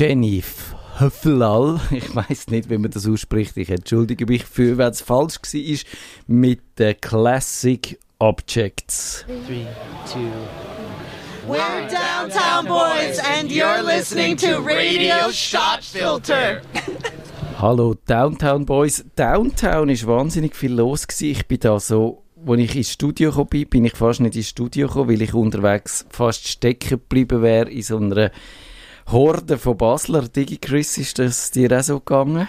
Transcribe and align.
Jenny 0.00 0.42
Höflal, 0.98 1.78
ich 1.90 2.16
weiß 2.16 2.48
nicht, 2.48 2.70
wie 2.70 2.78
man 2.78 2.90
das 2.90 3.06
ausspricht, 3.06 3.54
ich 3.58 3.68
entschuldige 3.68 4.24
mich 4.24 4.46
für, 4.46 4.78
wenn 4.78 4.88
es 4.88 5.02
falsch 5.02 5.34
war, 5.36 5.78
mit 6.26 6.60
den 6.78 6.98
Classic 7.02 7.98
Objects. 8.18 9.26
Three, 9.46 9.66
two, 10.10 10.20
We're 11.46 11.86
Downtown 11.90 12.64
Boys 12.64 13.18
and 13.18 13.50
you're 13.50 13.82
listening 13.82 14.38
to 14.38 14.62
Radio 14.62 15.30
Shot 15.30 15.84
Filter. 15.84 16.62
Hallo 17.58 17.94
Downtown 18.06 18.64
Boys. 18.64 19.04
Downtown 19.16 19.90
ist 19.90 20.06
wahnsinnig 20.06 20.56
viel 20.56 20.72
los 20.72 21.06
gewesen. 21.06 21.30
Ich 21.32 21.46
bin 21.46 21.60
da 21.60 21.78
so, 21.78 22.22
als 22.46 22.58
ich 22.58 22.74
ins 22.74 22.92
Studio 22.92 23.28
gekommen 23.28 23.50
bin, 23.50 23.68
bin 23.68 23.84
ich 23.84 23.96
fast 23.96 24.20
nicht 24.20 24.34
ins 24.34 24.48
Studio 24.48 24.86
gekommen, 24.86 25.10
weil 25.10 25.20
ich 25.20 25.34
unterwegs 25.34 26.06
fast 26.08 26.48
stecken 26.48 26.88
geblieben 26.88 27.42
wäre 27.42 27.68
in 27.68 27.82
so 27.82 27.98
einer 27.98 28.30
Horde 29.12 29.58
von 29.58 29.76
Basler. 29.76 30.28
Digi 30.28 30.58
Chris, 30.58 30.96
ist 30.98 31.18
das 31.18 31.50
dir 31.50 31.76
auch 31.76 31.82
so 31.82 31.98
gegangen? 31.98 32.48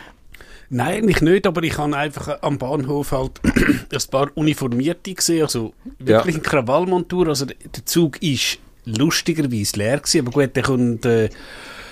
Nein, 0.70 1.10
ich 1.10 1.22
nicht, 1.22 1.48
aber 1.48 1.64
ich 1.64 1.78
habe 1.78 1.98
einfach 1.98 2.42
am 2.42 2.58
Bahnhof 2.58 3.12
halt 3.12 3.42
ein 3.44 4.12
paar 4.12 4.30
Uniformierte 4.36 5.14
gesehen, 5.14 5.44
also 5.44 5.74
wirklich 6.00 6.36
ja. 6.36 6.42
eine 6.42 6.42
Krawallmontur. 6.42 7.28
Also 7.28 7.46
der 7.46 7.86
Zug 7.86 8.22
ist 8.22 8.60
lustigerweise 8.86 9.78
leer 9.78 9.98
gewesen, 9.98 10.22
aber 10.22 10.32
gut, 10.32 10.56
der 10.56 10.64
kommt 10.64 11.06
äh, 11.06 11.30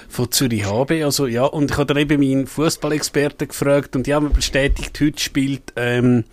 von 0.07 0.31
Zürich 0.31 0.65
HB, 0.65 1.03
also 1.03 1.27
ja, 1.27 1.45
und 1.45 1.71
ich 1.71 1.77
habe 1.77 1.87
dann 1.87 1.97
eben 1.97 2.19
meinen 2.19 2.47
Fußballexperten 2.47 3.47
gefragt 3.47 3.95
und 3.95 4.07
die 4.07 4.13
haben 4.13 4.25
mir 4.25 4.33
bestätigt, 4.33 4.99
heute 5.01 5.19
spielt 5.19 5.73
ähm, 5.75 6.23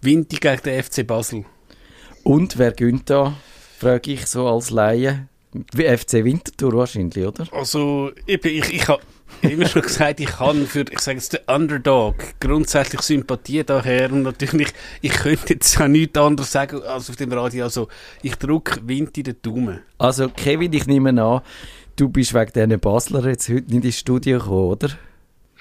Vinti 0.00 0.36
gegen 0.36 0.62
den 0.62 0.82
FC 0.82 1.06
Basel. 1.06 1.44
Und 2.24 2.58
wer 2.58 2.72
gönnt 2.72 3.10
da, 3.10 3.34
frage 3.78 4.12
ich 4.12 4.26
so 4.26 4.48
als 4.48 4.70
Laie? 4.70 5.28
FC 5.52 6.24
Winterthur 6.24 6.72
wahrscheinlich, 6.74 7.26
oder? 7.26 7.46
Also, 7.52 8.12
eben, 8.26 8.48
ich, 8.48 8.72
ich 8.72 8.88
habe 8.88 9.02
immer 9.42 9.66
schon 9.66 9.82
gesagt, 9.82 10.20
ich 10.20 10.28
kann 10.28 10.66
für, 10.66 10.84
ich 10.90 10.98
sage 11.00 11.18
jetzt, 11.18 11.32
den 11.32 11.40
Underdog 11.46 12.14
grundsätzlich 12.40 13.00
Sympathie 13.00 13.64
daher 13.64 14.12
und 14.12 14.22
natürlich, 14.22 14.68
ich 15.00 15.12
könnte 15.12 15.54
jetzt 15.54 15.80
auch 15.80 15.88
nichts 15.88 16.18
anderes 16.18 16.52
sagen 16.52 16.82
als 16.82 17.10
auf 17.10 17.16
dem 17.16 17.32
Radio, 17.32 17.64
also 17.64 17.88
ich 18.22 18.36
drücke 18.36 18.86
Wind 18.86 19.16
in 19.18 19.24
den 19.24 19.42
Daumen. 19.42 19.80
Also 19.98 20.28
Kevin, 20.28 20.72
ich 20.72 20.86
nehme 20.86 21.20
an, 21.22 21.40
du 21.96 22.08
bist 22.08 22.34
wegen 22.34 22.52
diesen 22.52 22.80
Basler 22.80 23.26
jetzt 23.26 23.48
heute 23.48 23.72
nicht 23.72 23.84
ins 23.84 23.98
Studio 23.98 24.38
gekommen, 24.38 24.70
oder? 24.70 24.90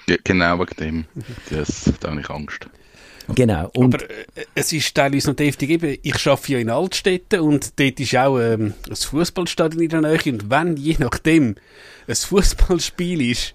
Ja, 0.07 0.17
genau 0.23 0.59
wegen 0.59 0.75
dem. 0.79 1.05
Das, 1.49 1.91
da 1.99 2.11
habe 2.11 2.21
ich 2.21 2.29
Angst. 2.29 2.67
Genau. 3.35 3.69
Und 3.75 3.95
Aber 3.95 4.09
äh, 4.09 4.45
es 4.55 4.73
ist 4.73 4.93
teilweise 4.95 5.29
noch 5.29 5.35
deftig. 5.35 5.69
Eben, 5.69 5.97
ich 6.01 6.27
arbeite 6.27 6.53
ja 6.53 6.59
in 6.59 6.69
Altstädten 6.69 7.41
und 7.41 7.79
dort 7.79 7.99
ist 7.99 8.15
auch 8.15 8.39
ähm, 8.39 8.73
ein 8.89 8.95
Fußballstadion 8.95 9.83
in 9.83 9.89
der 9.89 10.01
Nähe. 10.01 10.33
Und 10.33 10.49
wenn 10.49 10.77
je 10.77 10.95
nachdem 10.99 11.55
ein 12.07 12.15
Fußballspiel 12.15 13.31
ist, 13.31 13.53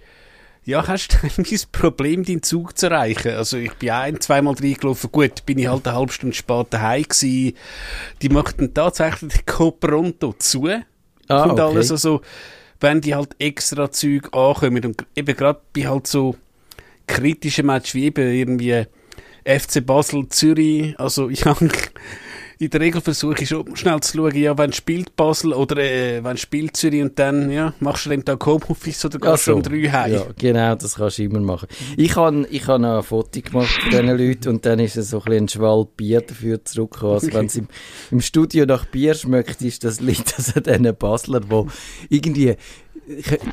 ja, 0.64 0.86
hast 0.86 1.08
du 1.08 1.16
ein 1.36 1.60
Problem, 1.72 2.24
deinen 2.24 2.42
Zug 2.42 2.76
zu 2.78 2.86
erreichen. 2.86 3.32
Also 3.32 3.56
ich 3.56 3.74
bin 3.74 3.90
ein-, 3.90 4.20
zweimal 4.20 4.54
reingelaufen. 4.54 5.12
Gut, 5.12 5.44
bin 5.46 5.58
ich 5.58 5.68
halt 5.68 5.86
eine 5.86 5.96
halbe 5.96 6.12
Stunde 6.12 6.34
später 6.34 6.66
daheim 6.70 7.02
gewesen. 7.02 7.56
Die 8.22 8.28
machten 8.28 8.72
tatsächlich 8.72 9.32
den 9.32 9.46
Copronto 9.46 10.34
zu. 10.38 10.68
Ah, 11.28 11.44
und 11.44 11.52
okay. 11.52 11.60
alles 11.60 11.90
also, 11.90 12.20
wenn 12.80 13.00
die 13.00 13.14
halt 13.14 13.36
extra 13.38 13.90
Züge 13.90 14.32
ankommen. 14.32 14.84
Und 14.84 15.06
eben 15.14 15.36
gerade 15.36 15.60
bei 15.74 15.86
halt 15.86 16.06
so 16.06 16.36
kritischen 17.06 17.66
Matches 17.66 17.94
wie 17.94 18.04
eben 18.04 18.32
irgendwie 18.32 18.86
FC 19.44 19.84
Basel, 19.84 20.28
Zürich, 20.28 20.98
also 20.98 21.28
ich 21.30 21.44
habe 21.44 21.68
in 22.58 22.70
der 22.70 22.80
Regel 22.80 23.00
versuche 23.00 23.42
ich 23.42 23.48
schon 23.48 23.76
schnell 23.76 24.00
zu 24.00 24.16
schauen, 24.16 24.36
ja, 24.36 24.56
wenn 24.56 24.72
spielt 24.72 25.16
Basel 25.16 25.52
oder 25.52 25.76
äh, 25.78 26.22
wenn 26.22 26.36
spielt 26.36 26.76
Zürich 26.76 27.02
und 27.02 27.18
dann, 27.18 27.50
ja, 27.50 27.74
machst 27.80 28.06
du 28.06 28.10
den 28.10 28.24
Tag 28.24 28.44
Homeoffice 28.46 29.04
oder 29.04 29.18
gehst 29.18 29.48
du 29.48 29.54
um 29.54 29.62
drei 29.62 29.82
heim? 29.90 30.14
Ja, 30.14 30.26
genau, 30.38 30.74
das 30.74 30.94
kannst 30.94 31.18
du 31.18 31.24
immer 31.24 31.40
machen. 31.40 31.68
Ich 31.96 32.16
habe 32.16 32.46
ich 32.50 32.66
hab 32.66 32.80
noch 32.80 32.98
ein 32.98 33.02
Foto 33.02 33.40
gemacht 33.40 33.68
von 33.82 33.90
diesen 33.90 34.06
Leuten 34.06 34.48
und 34.50 34.66
dann 34.66 34.78
ist 34.78 34.96
es 34.96 35.10
so 35.10 35.18
ein, 35.18 35.24
bisschen 35.24 35.44
ein 35.44 35.48
Schwall 35.48 35.86
Bier 35.96 36.20
dafür 36.20 36.64
zurückgekommen. 36.64 37.14
Also 37.14 37.32
wenn 37.32 37.46
es 37.46 37.56
im, 37.56 37.68
im 38.10 38.20
Studio 38.20 38.66
nach 38.66 38.84
Bier 38.86 39.14
schmeckt, 39.14 39.60
ist 39.62 39.84
das 39.84 40.00
Lied 40.00 40.32
also 40.36 40.60
diesen 40.60 40.96
Basler, 40.96 41.40
wo 41.48 41.66
irgendwie 42.08 42.54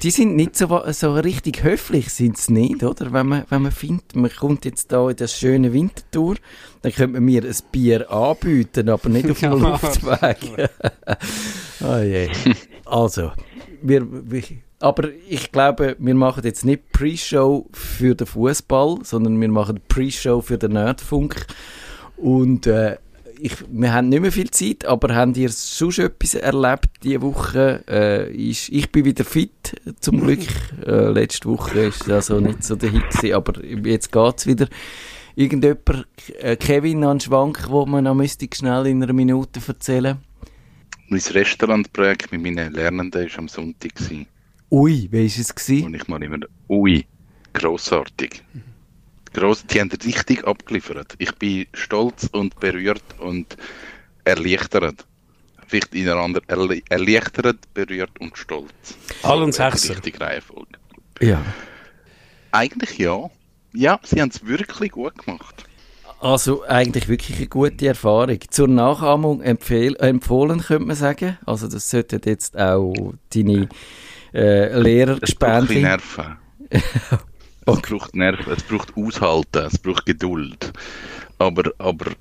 die 0.02 0.12
sind 0.12 0.36
nicht 0.36 0.56
so, 0.56 0.82
so 0.92 1.14
richtig 1.14 1.64
höflich, 1.64 2.12
sind 2.12 2.38
sie 2.38 2.54
nicht, 2.54 2.84
oder? 2.84 3.12
Wenn 3.12 3.28
man, 3.28 3.46
wenn 3.50 3.62
man 3.64 3.72
findet, 3.72 4.16
man 4.16 4.32
kommt 4.32 4.66
jetzt 4.66 4.92
da 4.92 5.10
in 5.10 5.16
das 5.16 5.38
schöne 5.38 5.74
Wintertour, 5.74 6.36
dann 6.82 6.92
könnte 6.92 7.14
man 7.14 7.26
mir 7.26 7.44
ein 7.44 7.56
Bier 7.72 8.10
anbieten, 8.12 8.90
aber 8.90 9.10
nicht 9.10 9.30
auf 9.30 9.40
dem 9.40 9.52
Luftweg. 9.62 10.38
oh 11.82 11.98
je. 11.98 12.30
Also, 12.86 13.32
wir, 13.82 14.08
wir, 14.10 14.44
aber 14.80 15.10
ich 15.30 15.52
glaube, 15.52 15.96
wir 16.00 16.16
machen 16.16 16.44
jetzt 16.44 16.66
nicht 16.66 16.92
Pre-Show 16.92 17.68
für 17.72 18.16
den 18.16 18.28
Fußball, 18.28 19.00
sondern 19.04 19.40
wir 19.40 19.50
machen 19.50 19.80
Pre-Show 19.88 20.42
für 20.42 20.58
den 20.58 20.74
Nerdfunk. 20.74 21.46
Und 22.18 22.68
äh, 22.68 22.98
ich, 23.42 23.54
wir 23.70 23.94
haben 23.94 24.10
nicht 24.10 24.22
mehr 24.22 24.32
viel 24.32 24.52
Zeit, 24.52 24.86
aber 24.86 25.16
habt 25.16 25.36
ihr 25.36 25.50
sonst 25.50 26.00
etwas 26.00 26.36
erlebt 26.36 26.90
diese 27.04 27.22
Woche? 27.22 27.84
Äh, 27.88 28.50
ist, 28.50 28.70
ich 28.70 28.92
bin 28.92 29.06
wieder 29.06 29.26
fit, 29.26 29.76
zum 30.00 30.22
Glück. 30.22 30.40
Äh, 30.86 31.12
letzte 31.12 31.48
Woche 31.48 31.80
ist 31.80 32.04
es 32.04 32.10
also 32.10 32.40
nicht 32.40 32.64
so 32.64 32.76
der 32.76 32.90
Hit 32.90 33.08
gewesen, 33.12 33.36
aber 33.36 33.64
jetzt 33.64 34.12
geht 34.12 34.38
es 34.38 34.48
wieder. 34.48 34.68
Irgendjemand, 35.36 36.08
äh, 36.40 36.56
Kevin, 36.56 37.04
an 37.04 37.20
Schwank, 37.20 37.70
wo 37.70 37.86
man 37.86 38.06
noch 38.06 38.16
müsste 38.16 38.48
schnell 38.52 38.88
in 38.88 39.04
einer 39.04 39.14
Minute 39.14 39.60
erzählen? 39.66 40.18
Mein 41.08 41.20
Restaurantprojekt 41.20 42.32
mit 42.32 42.42
meinen 42.42 42.74
Lernenden 42.74 43.30
war 43.30 43.40
am 43.40 43.48
Sonntag. 43.48 43.96
Gewesen. 43.96 44.26
Ui, 44.72 45.08
wie 45.12 45.20
war 45.20 45.26
es? 45.26 45.54
Gewesen? 45.54 45.86
Und 45.86 45.94
ich 45.94 46.08
mal 46.08 46.24
immer, 46.24 46.40
ui, 46.68 47.06
grossartig. 47.54 48.44
Gross, 49.34 49.66
die 49.66 49.80
haben 49.80 49.92
richtig 49.92 50.46
abgeliefert. 50.46 51.16
Ich 51.18 51.34
bin 51.36 51.66
stolz 51.74 52.28
und 52.32 52.60
berührt 52.60 53.04
und 53.20 53.56
erleichtert. 54.26 55.06
Vielleicht 55.68 55.96
ineinander 55.96 56.42
erle 56.48 56.82
erleichtert, 56.90 57.74
berührt 57.74 58.20
und 58.20 58.38
stolz. 58.38 58.98
All 59.24 59.42
und 59.42 59.54
Sechser. 59.54 59.96
Richtig 59.96 60.20
Reihenfolge. 60.20 60.78
Ja. 61.22 61.42
Eigentlich 62.52 62.98
ja. 62.98 63.30
Ja, 63.74 64.00
sie 64.04 64.22
haben 64.22 64.30
es 64.30 64.46
wirklich 64.46 64.92
gut 64.92 65.18
gemacht. 65.18 65.64
Also 66.20 66.64
eigentlich 66.66 67.08
wirklich 67.08 67.38
eine 67.38 67.48
gute 67.48 67.88
Erfahrung. 67.88 68.38
Zur 68.50 68.68
Nachahmung 68.68 69.42
empfehl 69.42 69.96
empfohlen, 69.96 70.60
könnte 70.60 70.86
man 70.86 70.96
sagen. 70.96 71.38
Also 71.46 71.68
das 71.68 71.90
sollten 71.90 72.22
jetzt 72.26 72.60
auch 72.60 73.14
deine 73.34 73.70
äh, 74.34 74.78
Lehrer 74.80 75.20
gespannt 75.20 75.70
Nerven. 75.70 76.38
Es 77.66 77.82
braucht 77.82 78.16
Nerven, 78.16 78.54
es 78.54 78.64
braucht 78.64 78.98
Aushalten, 78.98 79.66
es 79.66 79.78
braucht 79.78 80.06
Geduld. 80.06 80.74
Aber, 81.38 81.72
aber 81.78 82.12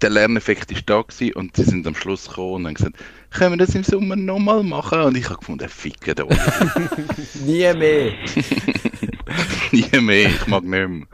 der 0.00 0.10
Lerneffekt 0.10 0.70
ist 0.72 0.88
da 0.88 1.02
gewesen 1.02 1.34
und 1.34 1.56
sie 1.56 1.64
sind 1.64 1.86
am 1.86 1.94
Schluss 1.94 2.28
gekommen 2.28 2.54
und 2.54 2.66
haben 2.66 2.74
gesagt, 2.74 2.96
können 3.30 3.52
wir 3.52 3.66
das 3.66 3.74
im 3.74 3.84
Sommer 3.84 4.16
nochmal 4.16 4.62
machen? 4.62 5.00
Und 5.00 5.16
ich 5.16 5.28
habe 5.28 5.38
gefunden, 5.38 5.68
ficken 5.68 6.14
da. 6.14 6.24
Nie 7.46 7.72
mehr. 7.74 8.12
Nie 9.72 10.00
mehr, 10.00 10.28
ich 10.28 10.46
mag 10.46 10.64
nicht 10.64 10.88
mehr. 10.88 11.06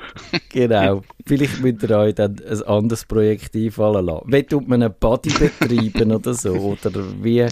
genau. 0.48 1.02
Vielleicht 1.26 1.60
müsst 1.60 1.82
ihr 1.82 1.90
euch 1.96 2.14
dann 2.14 2.40
ein 2.48 2.62
anderes 2.62 3.04
Projekt 3.04 3.54
einfallen 3.54 4.06
lassen. 4.06 4.32
Wie 4.32 4.42
tut 4.42 4.66
man 4.66 4.82
einen 4.82 4.94
Body 4.98 5.30
betreiben 5.30 6.12
oder 6.12 6.34
so? 6.34 6.76
Oder 6.84 7.04
wie? 7.22 7.46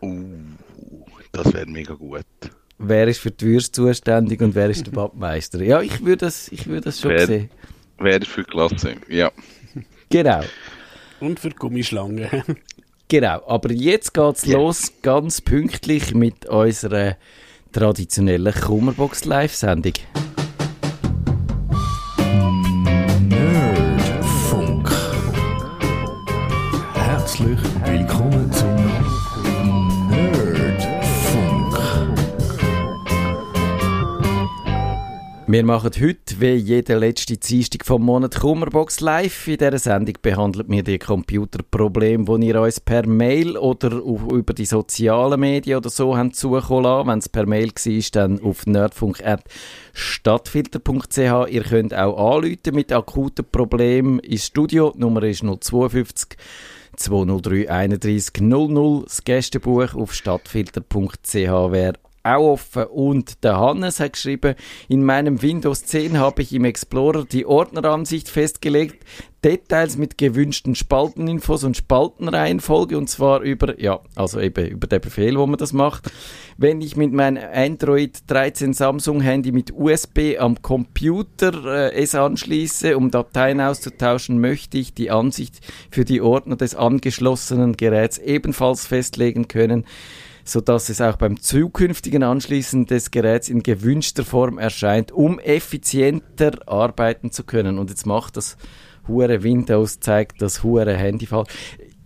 Uh, 0.00 0.30
das 1.30 1.52
wäre 1.52 1.66
mega 1.66 1.94
gut 1.94 2.24
wer 2.88 3.08
ist 3.08 3.20
für 3.20 3.30
die 3.30 3.46
Würste 3.46 3.82
zuständig 3.82 4.40
und 4.40 4.54
wer 4.54 4.70
ist 4.70 4.86
der 4.86 4.92
Badmeister. 4.92 5.62
Ja, 5.62 5.80
ich 5.80 6.04
würde 6.04 6.26
das, 6.26 6.48
ich 6.48 6.66
würde 6.66 6.82
das 6.82 7.00
schon 7.00 7.10
wer, 7.10 7.26
sehen. 7.26 7.50
Wer 7.98 8.20
ist 8.20 8.28
für 8.28 8.42
die 8.42 8.50
Klasse, 8.50 8.94
ja. 9.08 9.30
Genau. 10.10 10.42
Und 11.20 11.40
für 11.40 11.50
die 11.50 11.56
Gummischlangen. 11.56 12.28
genau, 13.08 13.42
aber 13.46 13.72
jetzt 13.72 14.14
geht 14.14 14.36
es 14.36 14.46
yeah. 14.46 14.58
los, 14.58 14.92
ganz 15.02 15.40
pünktlich 15.40 16.14
mit 16.14 16.46
unserer 16.46 17.16
traditionellen 17.72 18.54
Kummerbox 18.54 19.24
machen 35.74 35.90
heute, 36.00 36.38
wie 36.38 36.54
jede 36.54 36.96
letzte 36.98 37.36
Dienstag 37.36 37.84
vom 37.84 38.04
Monat, 38.04 38.38
Kummerbox 38.38 39.00
live. 39.00 39.48
In 39.48 39.56
dieser 39.56 39.80
Sendung 39.80 40.14
behandelt 40.22 40.68
wir 40.68 40.84
die 40.84 41.00
Computerprobleme, 41.00 42.38
die 42.38 42.46
ihr 42.46 42.60
uns 42.60 42.78
per 42.78 43.04
Mail 43.08 43.56
oder 43.56 43.90
über 43.90 44.54
die 44.54 44.66
sozialen 44.66 45.40
Medien 45.40 45.78
oder 45.78 45.90
so 45.90 46.16
habt 46.16 46.36
zukommen 46.36 46.84
lassen. 46.84 47.08
Wenn 47.08 47.18
es 47.18 47.28
per 47.28 47.46
Mail 47.46 47.70
war, 47.70 48.02
dann 48.12 48.40
auf 48.40 48.66
nerdfunk.stadtfilter.ch. 48.66 51.50
Ihr 51.50 51.64
könnt 51.64 51.92
auch 51.92 52.36
anrufen 52.36 52.72
mit 52.72 52.92
akuten 52.92 53.44
Problemen 53.50 54.20
ins 54.20 54.46
Studio. 54.46 54.92
Die 54.94 55.00
Nummer 55.00 55.24
ist 55.24 55.42
052 55.42 56.38
203 56.94 57.68
31 57.68 58.40
00. 58.40 59.02
Das 59.06 59.24
Gästebuch 59.24 59.96
auf 59.96 60.14
stadtfilter.ch 60.14 61.34
wäre 61.34 61.94
auch 62.24 62.54
offen. 62.54 62.84
Und 62.84 63.44
der 63.44 63.58
Hannes 63.58 64.00
hat 64.00 64.14
geschrieben, 64.14 64.54
in 64.88 65.04
meinem 65.04 65.42
Windows 65.42 65.84
10 65.84 66.18
habe 66.18 66.42
ich 66.42 66.52
im 66.52 66.64
Explorer 66.64 67.24
die 67.24 67.46
Ordneransicht 67.46 68.28
festgelegt, 68.28 69.04
Details 69.44 69.98
mit 69.98 70.16
gewünschten 70.16 70.74
Spalteninfos 70.74 71.64
und 71.64 71.76
Spaltenreihenfolge 71.76 72.96
und 72.96 73.10
zwar 73.10 73.42
über, 73.42 73.78
ja, 73.78 74.00
also 74.14 74.40
eben 74.40 74.66
über 74.68 74.86
den 74.86 75.02
Befehl, 75.02 75.38
wo 75.38 75.46
man 75.46 75.58
das 75.58 75.74
macht. 75.74 76.10
Wenn 76.56 76.80
ich 76.80 76.96
mit 76.96 77.12
meinem 77.12 77.42
Android 77.52 78.22
13 78.28 78.72
Samsung 78.72 79.20
Handy 79.20 79.52
mit 79.52 79.70
USB 79.74 80.38
am 80.38 80.62
Computer 80.62 81.52
äh, 81.66 81.92
es 81.92 82.14
anschließe, 82.14 82.96
um 82.96 83.10
Dateien 83.10 83.60
auszutauschen, 83.60 84.40
möchte 84.40 84.78
ich 84.78 84.94
die 84.94 85.10
Ansicht 85.10 85.60
für 85.90 86.06
die 86.06 86.22
Ordner 86.22 86.56
des 86.56 86.74
angeschlossenen 86.74 87.76
Geräts 87.76 88.16
ebenfalls 88.16 88.86
festlegen 88.86 89.46
können 89.46 89.84
so 90.44 90.60
dass 90.60 90.88
es 90.88 91.00
auch 91.00 91.16
beim 91.16 91.40
zukünftigen 91.40 92.22
Anschließen 92.22 92.86
des 92.86 93.10
Geräts 93.10 93.48
in 93.48 93.62
gewünschter 93.62 94.24
Form 94.24 94.58
erscheint, 94.58 95.10
um 95.10 95.38
effizienter 95.38 96.52
arbeiten 96.66 97.32
zu 97.32 97.44
können. 97.44 97.78
Und 97.78 97.90
jetzt 97.90 98.06
macht 98.06 98.36
das 98.36 98.56
hure 99.08 99.42
Windows 99.42 100.00
zeigt 100.00 100.40
das 100.40 100.62
hure 100.62 100.96
Handyfall. 100.96 101.44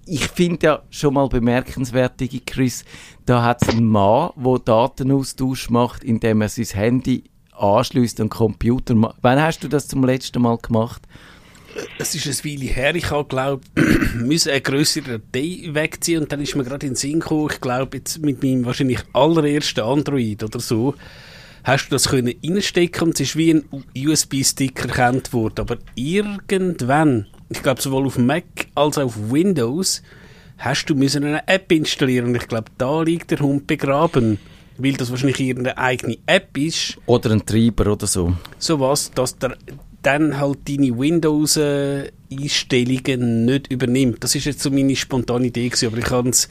Ich 0.07 0.29
finde 0.29 0.67
ja 0.67 0.83
schon 0.89 1.15
mal 1.15 1.29
bemerkenswert, 1.29 2.15
Chris, 2.47 2.85
da 3.27 3.43
hat 3.43 3.63
es 3.63 3.69
einen 3.69 3.87
Mann, 3.87 4.31
der 4.37 4.59
Datenaustausch 4.59 5.69
macht, 5.69 6.03
indem 6.03 6.41
er 6.41 6.49
sein 6.49 6.67
Handy 6.67 7.25
anschließt 7.53 8.21
an 8.21 8.27
den 8.27 8.31
Computer. 8.31 8.95
Wann 9.21 9.43
hast 9.43 9.63
du 9.63 9.69
das 9.69 9.89
zum 9.89 10.05
letzten 10.05 10.41
Mal 10.41 10.57
gemacht? 10.59 11.03
Es 11.99 12.15
ist 12.15 12.27
ein 12.27 12.51
Weile 12.51 12.67
her, 12.67 12.95
ich 12.95 13.11
habe, 13.11 13.29
glaube 13.29 13.63
müssen 14.15 14.51
eine 14.51 14.61
grössere 14.61 15.19
Datei 15.19 15.69
wegziehen 15.73 16.23
und 16.23 16.33
dann 16.33 16.41
ist 16.41 16.57
mir 16.57 16.65
gerade 16.65 16.87
in 16.87 16.93
den 16.93 16.97
Sinn 16.97 17.21
gekommen, 17.21 17.51
ich 17.53 17.61
glaube 17.61 17.99
jetzt 17.99 18.23
mit 18.23 18.43
meinem 18.43 18.65
wahrscheinlich 18.65 19.01
allerersten 19.13 19.81
Android 19.81 20.43
oder 20.43 20.61
so, 20.61 20.95
hast 21.65 21.87
du 21.87 21.91
das 21.91 22.09
können 22.09 22.35
reinstecken 22.43 23.09
und 23.09 23.15
es 23.15 23.29
ist 23.29 23.37
wie 23.37 23.55
ein 23.55 23.65
USB-Stick 23.97 24.81
erkannt 24.81 25.33
worden. 25.33 25.61
Aber 25.61 25.79
irgendwann, 25.95 27.27
ich 27.51 27.63
glaube 27.63 27.83
sowohl 27.83 28.07
auf 28.07 28.19
Mac 28.19 28.45
als 28.75 28.99
auch 28.99 29.05
auf 29.05 29.31
Windows, 29.31 30.03
hast 30.59 30.87
du 30.87 30.95
müssen 30.95 31.25
eine 31.25 31.47
App 31.47 31.71
installieren 31.73 32.27
und 32.27 32.35
ich 32.37 32.49
glaube, 32.49 32.71
da 32.79 33.03
liegt 33.03 33.31
der 33.31 33.41
Hund 33.41 33.67
begraben. 33.67 34.39
Weil 34.81 34.93
das 34.93 35.11
wahrscheinlich 35.11 35.41
irgendeine 35.41 35.77
eigene 35.77 36.19
App 36.27 36.57
ist. 36.57 36.99
Oder 37.07 37.33
ein 37.33 37.45
Treiber 37.45 37.91
oder 37.91 38.07
so. 38.07 38.37
So 38.59 38.79
was, 38.79 39.11
dass 39.11 39.37
der 39.37 39.57
dann 40.09 40.41
halt 40.41 40.67
deine 40.67 40.99
Windows-Einstellungen 40.99 43.45
nicht 43.45 43.71
übernimmt. 43.71 44.25
Das 44.25 44.35
ist 44.35 44.47
jetzt 44.47 44.63
so 44.63 44.71
meine 44.71 44.97
spontane 44.97 45.49
Idee 45.49 45.69
gewesen, 45.69 45.89
aber 45.89 45.99
ich 45.99 46.11
habe 46.11 46.31
das 46.31 46.49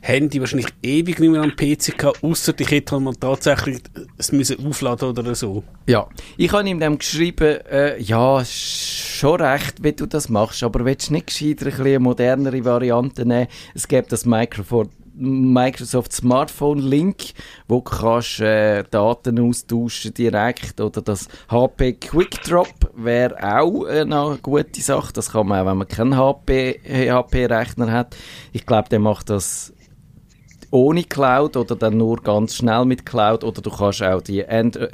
Handy 0.00 0.40
wahrscheinlich 0.40 0.68
ewig 0.82 1.18
nicht 1.18 1.30
mehr 1.30 1.42
am 1.42 1.54
PC 1.54 1.98
gehabt, 1.98 2.24
außer 2.24 2.54
ich 2.58 2.70
hätte 2.70 2.92
halt 2.92 3.04
mal 3.04 3.14
tatsächlich 3.14 3.82
es 4.16 4.32
müssen 4.32 4.66
aufladen 4.66 5.10
oder 5.10 5.34
so. 5.34 5.64
Ja, 5.86 6.08
ich 6.38 6.50
habe 6.52 6.66
ihm 6.66 6.80
dann 6.80 6.96
geschrieben, 6.96 7.58
äh, 7.70 8.00
ja, 8.00 8.42
schon 8.44 9.40
recht, 9.40 9.84
wie 9.84 9.92
du 9.92 10.06
das 10.06 10.30
machst, 10.30 10.62
aber 10.62 10.86
willst 10.86 11.10
du 11.10 11.14
nicht 11.14 11.26
gescheiter 11.26 11.66
ein 11.66 11.80
eine 11.80 11.98
modernere 11.98 12.64
Variante 12.64 13.26
nehmen? 13.26 13.48
Es 13.74 13.86
gibt 13.86 14.12
das 14.12 14.24
Microphone 14.24 14.88
Microsoft 15.16 16.12
Smartphone 16.12 16.78
Link, 16.78 17.32
wo 17.68 17.80
kannst 17.80 18.40
äh, 18.40 18.82
Daten 18.90 19.38
austauschen 19.38 20.12
direkt 20.12 20.80
oder 20.80 21.02
das 21.02 21.28
HP 21.48 21.94
Quick 21.94 22.42
Drop 22.42 22.68
wäre 22.96 23.36
auch 23.42 23.84
eine 23.84 24.38
gute 24.42 24.80
Sache. 24.80 25.12
Das 25.12 25.32
kann 25.32 25.46
man 25.46 25.60
auch, 25.60 25.70
wenn 25.70 25.78
man 25.78 25.88
keinen 25.88 26.16
HP 26.16 26.80
HP 27.10 27.46
Rechner 27.46 27.92
hat. 27.92 28.16
Ich 28.52 28.66
glaube, 28.66 28.88
der 28.88 28.98
macht 28.98 29.30
das 29.30 29.72
ohne 30.74 31.04
Cloud 31.04 31.56
oder 31.56 31.76
dann 31.76 31.98
nur 31.98 32.16
ganz 32.16 32.56
schnell 32.56 32.84
mit 32.84 33.06
Cloud 33.06 33.44
oder 33.44 33.62
du 33.62 33.70
kannst 33.70 34.02
auch 34.02 34.20
die, 34.20 34.44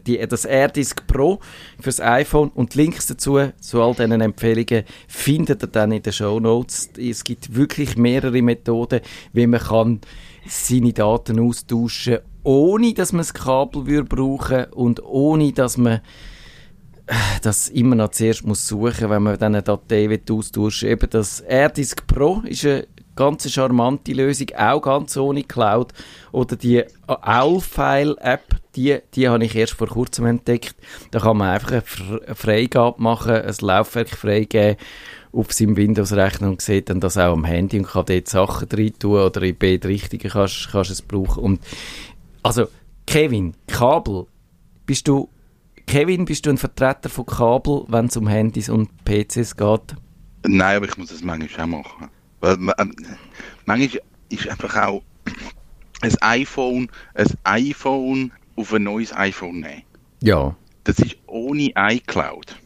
die, 0.06 0.18
das 0.28 0.44
AirDisk 0.44 1.06
Pro 1.06 1.40
fürs 1.80 2.00
iPhone 2.00 2.50
und 2.50 2.74
Links 2.74 3.06
dazu 3.06 3.38
zu 3.58 3.82
all 3.82 3.94
diesen 3.94 4.20
Empfehlungen 4.20 4.84
findet 5.08 5.62
ihr 5.62 5.68
dann 5.68 5.92
in 5.92 6.02
den 6.02 6.12
Show 6.12 6.38
Notes. 6.38 6.90
Es 6.98 7.24
gibt 7.24 7.56
wirklich 7.56 7.96
mehrere 7.96 8.42
Methoden, 8.42 9.00
wie 9.32 9.46
man 9.46 9.60
kann 9.60 10.00
seine 10.46 10.92
Daten 10.92 11.40
austauschen, 11.40 12.18
ohne 12.42 12.92
dass 12.92 13.12
man 13.12 13.20
das 13.20 13.32
Kabel 13.32 13.86
würde 13.86 14.04
brauchen 14.04 14.66
und 14.74 15.02
ohne 15.02 15.52
dass 15.52 15.78
man 15.78 16.02
äh, 17.06 17.14
das 17.40 17.70
immer 17.70 17.96
noch 17.96 18.10
zuerst 18.10 18.44
muss 18.44 18.68
suchen, 18.68 19.08
wenn 19.08 19.22
man 19.22 19.38
dann 19.38 19.54
eine 19.54 19.62
Datei 19.62 20.20
austauschen 20.30 20.88
will. 20.88 20.92
Eben 20.92 21.08
das 21.08 21.40
AirDisk 21.40 22.06
Pro 22.06 22.42
ist 22.44 22.66
eine 22.66 22.86
ganz 23.16 23.50
charmante 23.50 24.12
Lösung, 24.12 24.48
auch 24.56 24.80
ganz 24.80 25.16
ohne 25.16 25.44
Cloud. 25.44 25.92
Oder 26.32 26.56
die 26.56 26.84
Owlfile-App, 27.06 28.56
die, 28.76 28.98
die 29.14 29.28
habe 29.28 29.44
ich 29.44 29.54
erst 29.54 29.74
vor 29.74 29.88
kurzem 29.88 30.26
entdeckt. 30.26 30.74
Da 31.10 31.20
kann 31.20 31.38
man 31.38 31.50
einfach 31.50 31.72
eine 31.72 32.34
Freigabe 32.34 33.02
machen, 33.02 33.32
ein 33.32 33.54
Laufwerk 33.60 34.10
freigeben 34.10 34.76
auf 35.32 35.52
seinem 35.52 35.76
Windows-Rechner 35.76 36.48
und 36.48 36.60
sieht 36.60 36.90
dann 36.90 37.00
das 37.00 37.16
auch 37.16 37.32
am 37.32 37.44
Handy 37.44 37.78
und 37.78 37.86
kann 37.86 38.06
dort 38.06 38.28
Sachen 38.28 38.68
rein 38.72 38.98
tun 38.98 39.20
oder 39.20 39.42
in 39.42 39.56
beide 39.56 39.88
Richtungen 39.88 40.28
kannst, 40.28 40.70
kannst 40.72 40.90
es 40.90 41.02
brauchen. 41.02 41.42
Und, 41.42 41.60
also, 42.42 42.66
Kevin, 43.06 43.54
Kabel, 43.66 44.26
bist 44.86 45.06
du, 45.06 45.28
Kevin, 45.86 46.24
bist 46.24 46.46
du 46.46 46.50
ein 46.50 46.58
Vertreter 46.58 47.08
von 47.08 47.26
Kabel, 47.26 47.84
wenn 47.88 48.06
es 48.06 48.16
um 48.16 48.28
Handys 48.28 48.68
und 48.68 48.90
PCs 49.04 49.56
geht? 49.56 49.94
Nein, 50.46 50.76
aber 50.76 50.86
ich 50.86 50.96
muss 50.96 51.10
das 51.10 51.22
manchmal 51.22 51.64
auch 51.64 51.84
machen. 51.84 52.10
Weil 52.40 52.54
ähm, 52.78 52.94
manchmal 53.66 54.02
ist 54.30 54.48
einfach 54.48 54.76
auch 54.76 55.02
ein 56.00 56.16
iPhone, 56.20 56.90
ein 57.14 57.28
iPhone 57.44 58.32
auf 58.56 58.72
ein 58.72 58.84
neues 58.84 59.14
iPhone 59.14 59.60
nehmen. 59.60 59.82
Ja. 60.22 60.56
Das 60.84 60.98
ist 60.98 61.16
ohne 61.26 61.72
iCloud. 61.76 62.56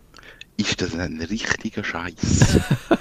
Ist 0.57 0.81
das 0.81 0.95
ein 0.95 1.21
richtiger 1.21 1.83
Scheiß? 1.83 2.61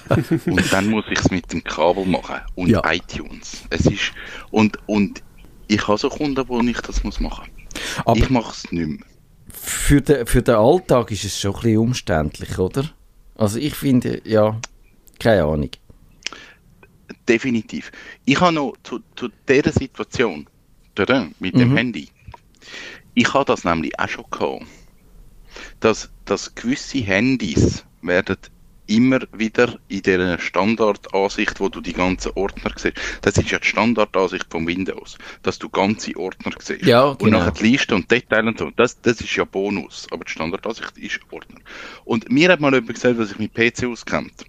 und 0.47 0.73
dann 0.73 0.87
muss 0.89 1.05
ich 1.09 1.19
es 1.19 1.29
mit 1.29 1.51
dem 1.53 1.63
Kabel 1.63 2.05
machen 2.05 2.41
und 2.55 2.69
ja. 2.69 2.81
iTunes. 2.91 3.63
Es 3.69 3.85
ist 3.85 4.11
und 4.49 4.77
und 4.87 5.21
ich 5.67 5.87
habe 5.87 5.99
so 5.99 6.09
Kunden, 6.09 6.43
wo 6.47 6.59
ich 6.61 6.81
das 6.81 7.03
muss 7.03 7.19
machen. 7.19 7.51
Aber 8.05 8.17
ich 8.17 8.29
mache 8.29 8.53
es 8.53 8.71
nicht 8.71 8.87
mehr. 8.87 9.05
Für 9.49 10.01
den, 10.01 10.25
für 10.25 10.41
den 10.41 10.55
Alltag 10.55 11.11
ist 11.11 11.25
es 11.25 11.39
schon 11.39 11.53
ein 11.53 11.61
bisschen 11.61 11.77
umständlich, 11.77 12.57
oder? 12.57 12.89
Also 13.35 13.59
ich 13.59 13.75
finde, 13.75 14.21
ja, 14.25 14.59
keine 15.19 15.43
Ahnung 15.43 15.69
definitiv. 17.27 17.91
Ich 18.25 18.39
habe 18.39 18.53
noch 18.53 18.75
zu, 18.83 18.99
zu 19.15 19.29
dieser 19.47 19.71
Situation 19.71 20.47
mit 21.39 21.55
dem 21.55 21.71
mhm. 21.71 21.77
Handy, 21.77 22.09
ich 23.13 23.33
habe 23.33 23.45
das 23.45 23.63
nämlich 23.63 23.97
auch 23.99 24.09
schon 24.09 24.25
gehabt, 24.29 24.65
dass, 25.79 26.09
dass 26.25 26.53
gewisse 26.55 26.99
Handys 26.99 27.85
werden 28.01 28.37
immer 28.87 29.19
wieder 29.31 29.79
in 29.87 30.01
dieser 30.01 30.39
Standardansicht, 30.39 31.59
wo 31.59 31.69
du 31.69 31.79
die 31.81 31.93
ganzen 31.93 32.31
Ordner 32.35 32.71
siehst. 32.75 32.97
Das 33.21 33.37
ist 33.37 33.49
ja 33.49 33.59
die 33.59 33.67
Standardansicht 33.67 34.47
von 34.49 34.67
Windows, 34.67 35.17
dass 35.41 35.57
du 35.57 35.69
ganze 35.69 36.15
Ordner 36.17 36.51
siehst. 36.59 36.85
Ja, 36.85 37.13
genau. 37.13 37.23
Und 37.23 37.31
nachher 37.31 37.51
die 37.51 37.71
Liste 37.71 37.95
und 37.95 38.11
Details 38.11 38.45
und 38.45 38.59
so. 38.59 38.71
Das, 38.75 38.99
das 39.01 39.21
ist 39.21 39.35
ja 39.35 39.45
Bonus, 39.45 40.07
aber 40.11 40.25
die 40.25 40.31
Standardansicht 40.31 40.97
ist 40.97 41.19
Ordner. 41.31 41.59
Und 42.03 42.29
mir 42.29 42.51
hat 42.51 42.59
mal 42.59 42.73
jemand 42.73 42.93
gesagt, 42.93 43.19
dass 43.19 43.31
ich 43.31 43.39
mit 43.39 43.53
PC 43.53 43.85
auskennt, 43.85 44.45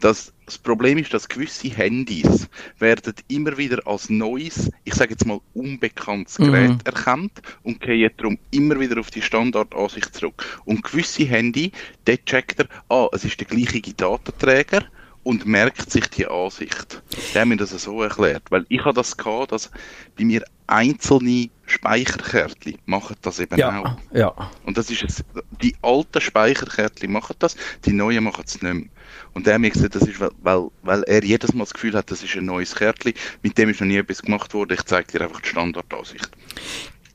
dass 0.00 0.32
das 0.48 0.56
Problem 0.56 0.96
ist, 0.96 1.12
dass 1.12 1.28
gewisse 1.28 1.68
Handys 1.68 2.48
werden 2.78 3.12
immer 3.28 3.58
wieder 3.58 3.86
als 3.86 4.08
neues, 4.08 4.70
ich 4.84 4.94
sage 4.94 5.10
jetzt 5.10 5.26
mal 5.26 5.40
unbekanntes 5.52 6.38
mhm. 6.38 6.44
Gerät 6.44 6.70
mhm. 6.70 6.80
erkannt 6.84 7.42
und 7.64 7.82
gehen 7.82 8.10
darum 8.16 8.38
immer 8.50 8.80
wieder 8.80 8.98
auf 8.98 9.10
die 9.10 9.20
Standardansicht 9.20 10.14
zurück. 10.14 10.62
Und 10.64 10.82
gewisse 10.82 11.24
Handy, 11.24 11.70
dort 12.06 12.24
checkt 12.24 12.60
er, 12.60 12.68
ah, 12.88 13.08
es 13.12 13.26
ist 13.26 13.38
der 13.38 13.46
gleiche 13.46 13.92
Datenträger 13.92 14.86
und 15.22 15.44
merkt 15.44 15.90
sich 15.90 16.08
die 16.08 16.26
Ansicht. 16.26 17.02
Der 17.34 17.42
hat 17.42 17.48
mir 17.48 17.58
das 17.58 17.70
so 17.70 18.02
erklärt, 18.02 18.44
weil 18.48 18.64
ich 18.70 18.82
habe 18.82 18.94
das 18.94 19.18
gehabt, 19.18 19.52
dass 19.52 19.70
bei 20.16 20.24
mir 20.24 20.42
einzelne 20.66 21.50
Speicherkärtchen 21.68 22.78
machen 22.86 23.16
das 23.22 23.38
eben 23.38 23.56
ja, 23.58 23.82
auch. 23.82 23.96
Ja. 24.12 24.50
Und 24.64 24.78
das 24.78 24.90
ist 24.90 25.04
es, 25.04 25.24
die 25.62 25.76
alten 25.82 26.20
Speicherkärtchen 26.20 27.12
machen 27.12 27.36
das, 27.38 27.56
die 27.84 27.92
neuen 27.92 28.24
machen 28.24 28.44
es 28.46 28.60
nicht 28.60 28.74
mehr. 28.74 28.88
Und 29.34 29.46
der 29.46 29.54
hat 29.54 29.60
mir 29.60 29.70
gesagt, 29.70 29.94
das 29.94 30.02
ist, 30.02 30.18
weil, 30.20 30.30
weil, 30.42 30.68
weil 30.82 31.02
er 31.04 31.22
jedes 31.22 31.52
Mal 31.54 31.64
das 31.64 31.74
Gefühl 31.74 31.94
hat, 31.94 32.10
das 32.10 32.22
ist 32.22 32.34
ein 32.36 32.44
neues 32.44 32.74
Kärtchen, 32.74 33.14
mit 33.42 33.56
dem 33.58 33.68
ist 33.68 33.80
noch 33.80 33.86
nie 33.86 33.96
etwas 33.96 34.22
gemacht 34.22 34.54
worden, 34.54 34.74
ich 34.74 34.84
zeige 34.84 35.12
dir 35.12 35.24
einfach 35.24 35.40
die 35.40 35.48
Standardansicht. 35.48 36.30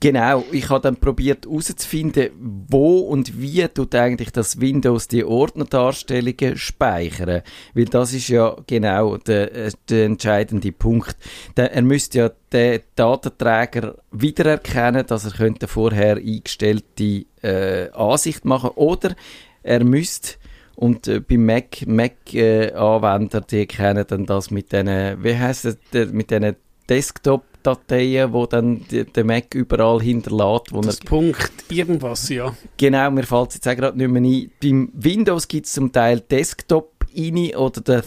Genau, 0.03 0.43
ich 0.51 0.69
habe 0.69 0.81
dann 0.81 0.97
probiert 0.97 1.45
herauszufinden, 1.45 2.31
wo 2.67 2.97
und 2.97 3.39
wie 3.39 3.65
tut 3.69 3.95
eigentlich 3.95 4.33
das 4.33 4.59
Windows 4.59 5.07
die 5.07 5.23
Ordnerdarstellungen 5.23 6.57
speichern. 6.57 7.41
Weil 7.73 7.85
das 7.85 8.11
ist 8.11 8.27
ja 8.27 8.53
genau 8.67 9.15
der, 9.15 9.55
äh, 9.55 9.71
der 9.87 10.07
entscheidende 10.07 10.73
Punkt. 10.73 11.15
er 11.55 11.81
müsste 11.83 12.17
ja 12.17 12.31
den 12.51 12.81
Datenträger 12.97 13.95
wiedererkennen, 14.11 15.07
dass 15.07 15.23
er 15.23 15.31
könnte 15.31 15.69
vorher 15.69 16.17
eingestellte 16.17 17.23
äh, 17.41 17.89
Ansicht 17.91 18.43
machen 18.43 18.71
oder 18.75 19.15
er 19.63 19.85
müsste 19.85 20.33
und 20.75 21.07
äh, 21.07 21.21
beim 21.21 21.45
Mac, 21.45 21.87
Mac 21.87 22.33
äh, 22.33 22.73
Anwender, 22.73 23.39
die 23.39 23.65
kennen 23.67 24.03
dann 24.05 24.25
das 24.25 24.51
mit 24.51 24.73
diesen, 24.73 25.23
wie 25.23 25.37
heißt 25.37 25.63
es, 25.63 25.77
mit 26.11 26.29
diesen 26.29 26.57
Desktop 26.89 27.45
Dateien, 27.63 28.33
wo 28.33 28.45
dann 28.45 28.85
der 28.89 29.23
Mac 29.23 29.55
überall 29.55 30.01
hinterlässt, 30.01 30.71
wo 30.71 30.81
Das 30.81 30.99
er 30.99 31.05
Punkt 31.05 31.51
irgendwas, 31.69 32.29
ja. 32.29 32.55
Genau, 32.77 33.11
mir 33.11 33.23
fällt 33.23 33.49
es 33.49 33.55
jetzt 33.55 33.67
auch 33.67 33.75
gerade 33.75 33.97
nicht 33.97 34.09
mehr 34.09 34.21
ein. 34.21 34.51
Beim 34.61 34.91
Windows 34.93 35.47
gibt 35.47 35.65
es 35.65 35.73
zum 35.73 35.91
Teil 35.91 36.19
Desktop 36.19 36.93
rein 37.15 37.55
oder 37.55 37.81
den 37.81 38.01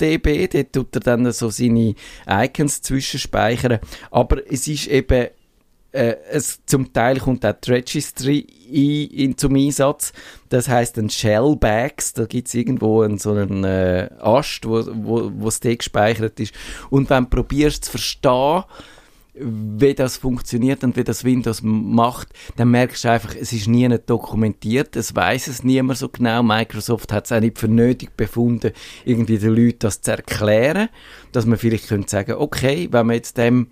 DB, 0.00 0.48
dort 0.48 0.72
tut 0.72 0.96
er 0.96 1.00
dann 1.00 1.32
so 1.32 1.50
seine 1.50 1.94
Icons 2.28 2.82
zwischenspeichern. 2.82 3.78
Aber 4.10 4.50
es 4.50 4.68
ist 4.68 4.86
eben, 4.88 5.28
äh, 5.92 6.16
es, 6.30 6.60
zum 6.66 6.92
Teil 6.92 7.20
kommt 7.20 7.44
auch 7.46 7.52
die 7.52 7.70
Registry 7.70 8.46
ein, 8.68 9.14
in, 9.16 9.38
zum 9.38 9.54
Einsatz. 9.54 10.12
Das 10.48 10.68
heißt 10.68 10.98
ein 10.98 11.10
Shellbags, 11.10 12.14
da 12.14 12.24
gibt 12.24 12.48
es 12.48 12.54
irgendwo 12.54 13.02
einen, 13.02 13.18
so 13.18 13.32
einen 13.32 13.64
äh, 13.64 14.08
Ast, 14.20 14.66
wo, 14.66 14.84
wo, 14.86 15.30
wo 15.34 15.50
gespeichert 15.62 16.40
ist. 16.40 16.54
Und 16.90 17.10
wenn 17.10 17.24
du 17.24 17.30
probierst 17.30 17.84
zu 17.84 17.90
verstehen, 17.92 18.64
wie 19.34 19.94
das 19.94 20.18
funktioniert 20.18 20.84
und 20.84 20.96
wie 20.96 21.04
das 21.04 21.24
Windows 21.24 21.62
macht, 21.62 22.28
dann 22.56 22.70
merkst 22.70 23.04
du 23.04 23.10
einfach, 23.10 23.34
es 23.34 23.52
ist 23.52 23.66
nie 23.66 23.88
dokumentiert, 24.04 24.94
es 24.94 25.16
weiß 25.16 25.46
es 25.46 25.64
niemand 25.64 25.98
so 25.98 26.10
genau. 26.10 26.42
Microsoft 26.42 27.12
hat 27.12 27.24
es 27.24 27.32
auch 27.32 27.40
nicht 27.40 27.58
für 27.58 27.68
nötig 27.68 28.14
befunden, 28.16 28.72
irgendwie 29.06 29.38
den 29.38 29.54
Leuten 29.54 29.78
das 29.80 30.02
zu 30.02 30.10
erklären, 30.10 30.90
dass 31.32 31.46
man 31.46 31.58
vielleicht 31.58 31.88
könnte 31.88 32.10
sagen, 32.10 32.32
okay, 32.32 32.88
wenn 32.90 33.06
man 33.06 33.16
jetzt 33.16 33.38
dem 33.38 33.68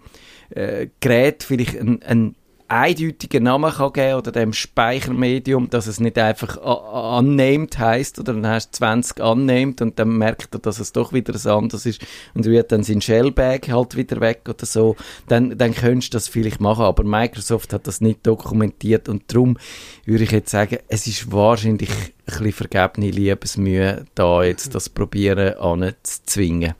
äh, 0.51 0.89
Gerät 1.01 1.43
vielleicht 1.43 1.79
ein, 1.79 2.03
ein 2.03 2.35
eindeutigen 2.71 3.43
Namen 3.43 3.73
kann 3.73 3.93
geben 3.93 4.15
oder 4.15 4.31
dem 4.31 4.53
Speichermedium, 4.53 5.71
dass 5.71 5.89
es 5.89 5.99
nicht 5.99 6.17
einfach 6.19 6.57
annimmt 6.57 7.77
heißt 7.79 8.21
oder 8.21 8.33
dann 8.33 8.47
hast 8.47 8.71
du 8.71 8.79
20 8.79 9.21
annimmt 9.21 9.83
und 9.83 9.99
dann 9.99 10.17
merkt 10.17 10.55
er, 10.55 10.61
dass 10.61 10.79
es 10.79 10.93
doch 10.93 11.13
wieder 11.13 11.35
was 11.35 11.49
anderes 11.49 11.85
ist 11.85 12.01
und 12.35 12.47
rührt 12.47 12.71
dann 12.71 12.85
sein 12.85 13.01
Shellbag 13.01 13.69
halt 13.69 13.97
wieder 13.97 14.21
weg 14.21 14.43
oder 14.49 14.67
so, 14.67 14.95
dann, 15.27 15.59
dann 15.59 15.75
könntest 15.75 16.15
du 16.15 16.17
das 16.17 16.29
vielleicht 16.29 16.61
machen, 16.61 16.85
aber 16.85 17.03
Microsoft 17.03 17.73
hat 17.73 17.89
das 17.89 18.01
nicht 18.01 18.25
dokumentiert 18.25 19.09
und 19.09 19.25
darum 19.27 19.59
würde 20.05 20.25
ich 20.25 20.31
jetzt 20.31 20.53
sagen, 20.53 20.79
es 20.87 21.09
ist 21.09 21.33
wahrscheinlich 21.33 21.91
ein 21.91 21.97
bisschen 22.25 22.53
vergebene 22.53 23.11
Liebesmühe, 23.11 24.05
da 24.15 24.45
jetzt 24.45 24.77
das 24.77 24.89
Probieren 24.89 25.55
anzuzwingen. 25.55 26.75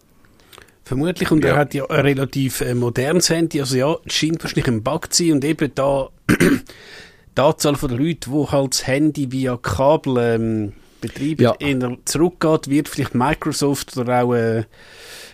Vermutlich, 0.85 1.31
und 1.31 1.45
er 1.45 1.53
Ja. 1.53 1.57
hat 1.59 1.75
ja 1.75 1.85
ein 1.89 2.01
relativ 2.01 2.61
äh, 2.63 2.75
modernes 2.75 3.31
Handy, 3.31 3.61
also 3.61 3.77
ja, 3.77 3.95
es 4.07 4.13
scheint 4.15 4.43
wahrscheinlich 4.43 4.67
ein 4.69 4.83
Bug 4.83 5.13
zu 5.13 5.25
sein 5.25 5.33
und 5.35 5.45
eben 5.45 5.71
da 5.75 6.09
die 6.29 7.41
Anzahl 7.41 7.77
von 7.77 7.91
den 7.91 7.99
Leuten, 7.99 8.31
die 8.33 8.47
halt 8.51 8.73
das 8.75 8.87
Handy 8.87 9.31
via 9.31 9.57
Kabel 9.57 10.17
ähm, 10.19 10.73
betreiben, 11.01 11.43
Ja. 11.43 11.55
eher 11.59 11.97
zurückgeht, 12.05 12.69
wird 12.69 12.89
vielleicht 12.89 13.15
Microsoft 13.15 13.97
oder 13.97 14.25
auch 14.25 14.35
äh, 14.35 14.65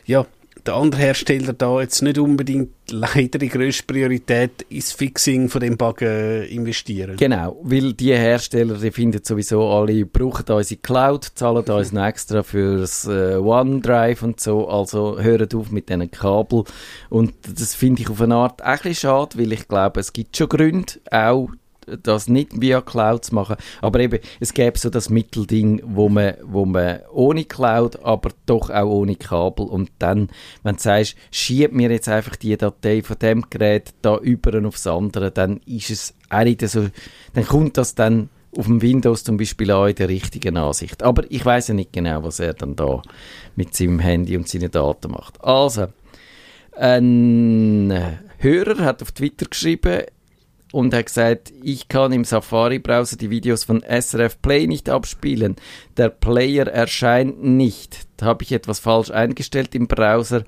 ja, 0.05 0.27
der 0.67 0.75
andere 0.75 1.01
Hersteller 1.01 1.53
da 1.53 1.81
jetzt 1.81 2.03
nicht 2.03 2.19
unbedingt 2.19 2.71
leider 2.91 3.39
die 3.39 3.49
grösste 3.49 3.85
Priorität 3.85 4.63
ins 4.69 4.93
Fixing 4.93 5.49
von 5.49 5.61
dem 5.61 5.77
Bug 5.77 6.03
investieren. 6.03 7.17
Genau, 7.17 7.59
weil 7.63 7.93
die 7.93 8.15
Hersteller, 8.15 8.77
die 8.77 8.91
finden 8.91 9.23
sowieso 9.23 9.69
alle, 9.69 10.07
brauchen 10.07 10.45
unsere 10.49 10.81
Cloud, 10.81 11.25
zahlen 11.35 11.65
uns 11.65 11.93
noch 11.93 12.07
extra 12.07 12.43
fürs 12.43 13.07
äh, 13.07 13.37
OneDrive 13.37 14.23
und 14.23 14.41
so, 14.41 14.69
also 14.69 15.19
hören 15.19 15.49
auf 15.55 15.71
mit 15.71 15.89
diesen 15.89 16.11
Kabel. 16.11 16.65
Und 17.11 17.35
das 17.47 17.75
finde 17.75 18.03
ich 18.03 18.11
auf 18.11 18.21
eine 18.21 18.35
Art 18.35 18.63
ein 18.63 18.77
bisschen 18.77 18.95
schade, 18.95 19.39
weil 19.39 19.53
ich 19.53 19.69
glaube, 19.69 20.01
es 20.01 20.13
gibt 20.13 20.37
schon 20.37 20.49
Gründe, 20.49 20.95
auch 21.11 21.49
das 22.03 22.29
nicht 22.29 22.61
via 22.61 22.81
Cloud 22.81 23.25
zu 23.25 23.35
machen, 23.35 23.57
aber 23.81 24.01
eben, 24.01 24.19
es 24.41 24.53
gäbe 24.55 24.79
so 24.79 24.91
das 24.91 25.11
Mittelding, 25.11 25.83
wo 25.85 26.09
man, 26.09 26.35
wo 26.43 26.65
man 26.65 27.01
ohne 27.13 27.45
Cloud, 27.45 28.05
aber 28.05 28.31
doch 28.47 28.71
auch 28.71 28.91
ohne 28.91 29.17
Kabel 29.17 29.67
und 29.67 29.91
dann, 29.99 30.29
wenn 30.63 30.77
du 30.77 30.83
sagst, 30.83 31.17
schieb 31.31 31.73
mir 31.73 31.91
jetzt 31.91 32.09
einfach 32.09 32.37
die 32.37 32.57
Datei 32.57 33.03
von 33.03 33.19
dem 33.19 33.45
Gerät 33.51 33.95
da 34.03 34.19
über 34.19 34.67
aufs 34.67 34.87
andere, 34.87 35.31
dann 35.31 35.61
ist 35.67 35.91
es 35.91 36.15
auch 36.29 36.45
so, 36.67 36.89
dann 37.35 37.47
kommt 37.47 37.77
das 37.77 37.95
dann 37.95 38.31
auf 38.57 38.67
dem 38.67 38.83
Windows 38.83 39.25
zum 39.25 39.37
Beispiel 39.37 39.71
auch 39.71 39.87
in 39.87 39.95
der 39.95 40.09
richtigen 40.09 40.57
Ansicht. 40.57 41.03
Aber 41.03 41.31
ich 41.31 41.45
weiß 41.45 41.69
ja 41.69 41.75
nicht 41.75 41.93
genau, 41.93 42.23
was 42.23 42.41
er 42.41 42.55
dann 42.55 42.75
da 42.75 43.03
mit 43.55 43.75
seinem 43.75 43.99
Handy 43.99 44.37
und 44.37 44.49
seinen 44.49 44.71
Daten 44.71 45.11
macht. 45.13 45.43
Also, 45.45 45.89
ein 46.73 48.19
Hörer 48.39 48.85
hat 48.85 49.03
auf 49.03 49.13
Twitter 49.13 49.47
geschrieben 49.47 50.03
und 50.77 50.93
hat 50.93 51.07
gesagt, 51.07 51.55
ich 51.63 51.89
kann 51.89 52.13
im 52.13 52.25
Safari-Browser 52.25 53.17
die 53.17 53.31
Videos 53.31 53.65
von 53.65 53.81
SRF 53.83 54.43
Play 54.43 54.67
nicht 54.67 54.91
abspielen. 54.91 55.57
Der 55.97 56.11
Player 56.11 56.67
erscheint 56.67 57.43
nicht. 57.43 58.07
Da 58.19 58.27
habe 58.27 58.45
ich 58.45 58.53
etwas 58.53 58.79
falsch 58.79 59.11
eingestellt 59.11 59.75
im 59.75 59.89
Browser. 59.89 60.45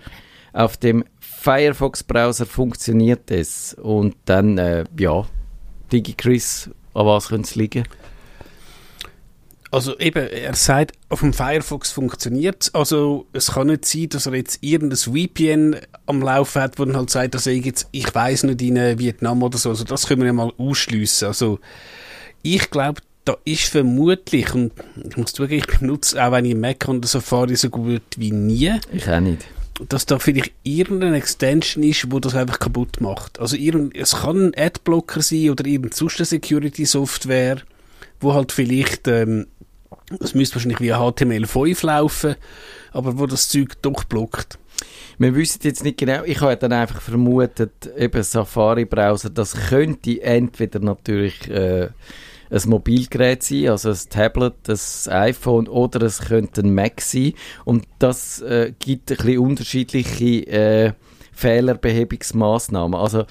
Auf 0.52 0.76
dem 0.76 1.02
Firefox-Browser 1.18 2.44
funktioniert 2.44 3.30
es. 3.30 3.72
Und 3.72 4.16
dann, 4.26 4.58
äh, 4.58 4.84
ja, 4.98 5.24
DigiChris, 5.92 6.68
an 6.92 7.06
was 7.06 7.28
könnte 7.28 7.48
es 7.48 7.54
liegen? 7.54 7.84
Also 9.70 9.98
eben, 9.98 10.26
er 10.26 10.54
sagt, 10.54 10.92
auf 11.10 11.20
dem 11.20 11.32
Firefox 11.34 11.90
funktioniert 11.90 12.62
es. 12.62 12.74
Also 12.74 13.26
es 13.32 13.52
kann 13.52 13.66
nicht 13.66 13.84
sein, 13.84 14.08
dass 14.08 14.26
er 14.26 14.34
jetzt 14.34 14.58
irgendein 14.62 14.96
VPN 14.98 15.76
am 16.06 16.22
Laufen 16.22 16.62
hat, 16.62 16.78
wo 16.78 16.84
dann 16.86 16.96
halt 16.96 17.10
sagt, 17.10 17.34
dass 17.34 17.46
er 17.46 17.54
jetzt, 17.54 17.86
ich 17.92 18.14
weiß 18.14 18.44
nicht, 18.44 18.62
in 18.62 18.76
äh, 18.76 18.98
Vietnam 18.98 19.42
oder 19.42 19.58
so. 19.58 19.68
Also 19.70 19.84
das 19.84 20.06
können 20.06 20.22
wir 20.22 20.26
ja 20.28 20.32
mal 20.32 20.52
ausschliessen. 20.56 21.28
Also 21.28 21.58
ich 22.42 22.70
glaube, 22.70 23.02
da 23.26 23.36
ist 23.44 23.64
vermutlich, 23.64 24.54
und 24.54 24.72
ich 25.06 25.16
muss 25.18 25.34
zugeben, 25.34 25.62
ich 25.68 25.78
benutze 25.80 26.24
auch 26.24 26.32
wenn 26.32 26.46
ich 26.46 26.54
Mac 26.54 26.88
und 26.88 27.06
Safari 27.06 27.56
so 27.56 27.68
gut 27.68 28.00
wie 28.16 28.32
nie, 28.32 28.72
Ich 28.90 29.06
auch 29.06 29.20
nicht. 29.20 29.44
dass 29.86 30.06
da 30.06 30.18
vielleicht 30.18 30.52
irgendeine 30.62 31.18
Extension 31.18 31.84
ist, 31.84 32.10
wo 32.10 32.20
das 32.20 32.34
einfach 32.34 32.58
kaputt 32.58 33.02
macht. 33.02 33.38
Also 33.38 33.54
irgend, 33.56 33.94
es 33.94 34.12
kann 34.16 34.46
ein 34.46 34.54
Adblocker 34.56 35.20
sein 35.20 35.50
oder 35.50 35.66
irgendeine 35.66 36.24
Security-Software, 36.24 37.58
wo 38.20 38.32
halt 38.32 38.50
vielleicht, 38.52 39.06
ähm, 39.08 39.46
es 40.20 40.34
müsste 40.34 40.56
wahrscheinlich 40.56 40.80
via 40.80 40.98
HTML5 40.98 41.86
laufen, 41.86 42.34
aber 42.92 43.18
wo 43.18 43.26
das 43.26 43.48
Zeug 43.48 43.80
doch 43.82 44.04
blockt. 44.04 44.58
Wir 45.18 45.34
wissen 45.34 45.60
jetzt 45.64 45.82
nicht 45.82 45.98
genau, 45.98 46.22
ich 46.24 46.40
habe 46.40 46.56
dann 46.56 46.72
einfach 46.72 47.00
vermutet, 47.00 47.90
eben 47.96 48.22
Safari-Browser, 48.22 49.30
das 49.30 49.54
könnte 49.68 50.22
entweder 50.22 50.78
natürlich 50.78 51.50
äh, 51.50 51.88
ein 52.50 52.62
Mobilgerät 52.66 53.42
sein, 53.42 53.68
also 53.68 53.90
ein 53.90 53.98
Tablet, 54.08 54.54
ein 54.68 55.12
iPhone 55.12 55.68
oder 55.68 56.02
es 56.02 56.20
könnte 56.20 56.62
ein 56.62 56.72
Mac 56.72 57.00
sein 57.00 57.34
und 57.64 57.86
das 57.98 58.40
äh, 58.40 58.72
gibt 58.78 59.10
ein 59.10 59.16
bisschen 59.16 59.38
unterschiedliche 59.38 60.46
äh, 60.46 60.92
Fehlerbehebungsmaßnahmen. 61.32 62.98
Also 62.98 63.24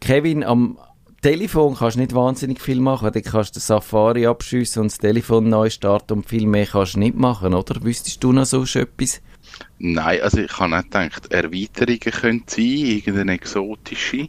Kevin, 0.00 0.44
am 0.44 0.78
Telefon 1.22 1.76
kannst 1.76 1.94
du 1.94 2.00
nicht 2.00 2.16
wahnsinnig 2.16 2.60
viel 2.60 2.80
machen, 2.80 3.12
dann 3.12 3.22
kannst 3.22 3.54
du 3.54 3.60
den 3.60 3.62
Safari 3.62 4.26
abschiessen 4.26 4.82
und 4.82 4.90
das 4.90 4.98
Telefon 4.98 5.48
neu 5.48 5.70
starten 5.70 6.14
und 6.14 6.28
viel 6.28 6.48
mehr 6.48 6.66
kannst 6.66 6.94
du 6.94 6.98
nicht 6.98 7.14
machen, 7.14 7.54
oder? 7.54 7.80
Wüsstest 7.84 8.24
du 8.24 8.32
noch 8.32 8.44
so 8.44 8.64
etwas? 8.64 9.22
Nein, 9.78 10.20
also 10.20 10.38
ich 10.38 10.58
habe 10.58 10.76
auch 10.76 10.82
gedacht, 10.82 11.32
Erweiterungen 11.32 12.00
können 12.00 12.42
sein, 12.48 12.64
irgendeine 12.64 13.34
exotische, 13.34 14.28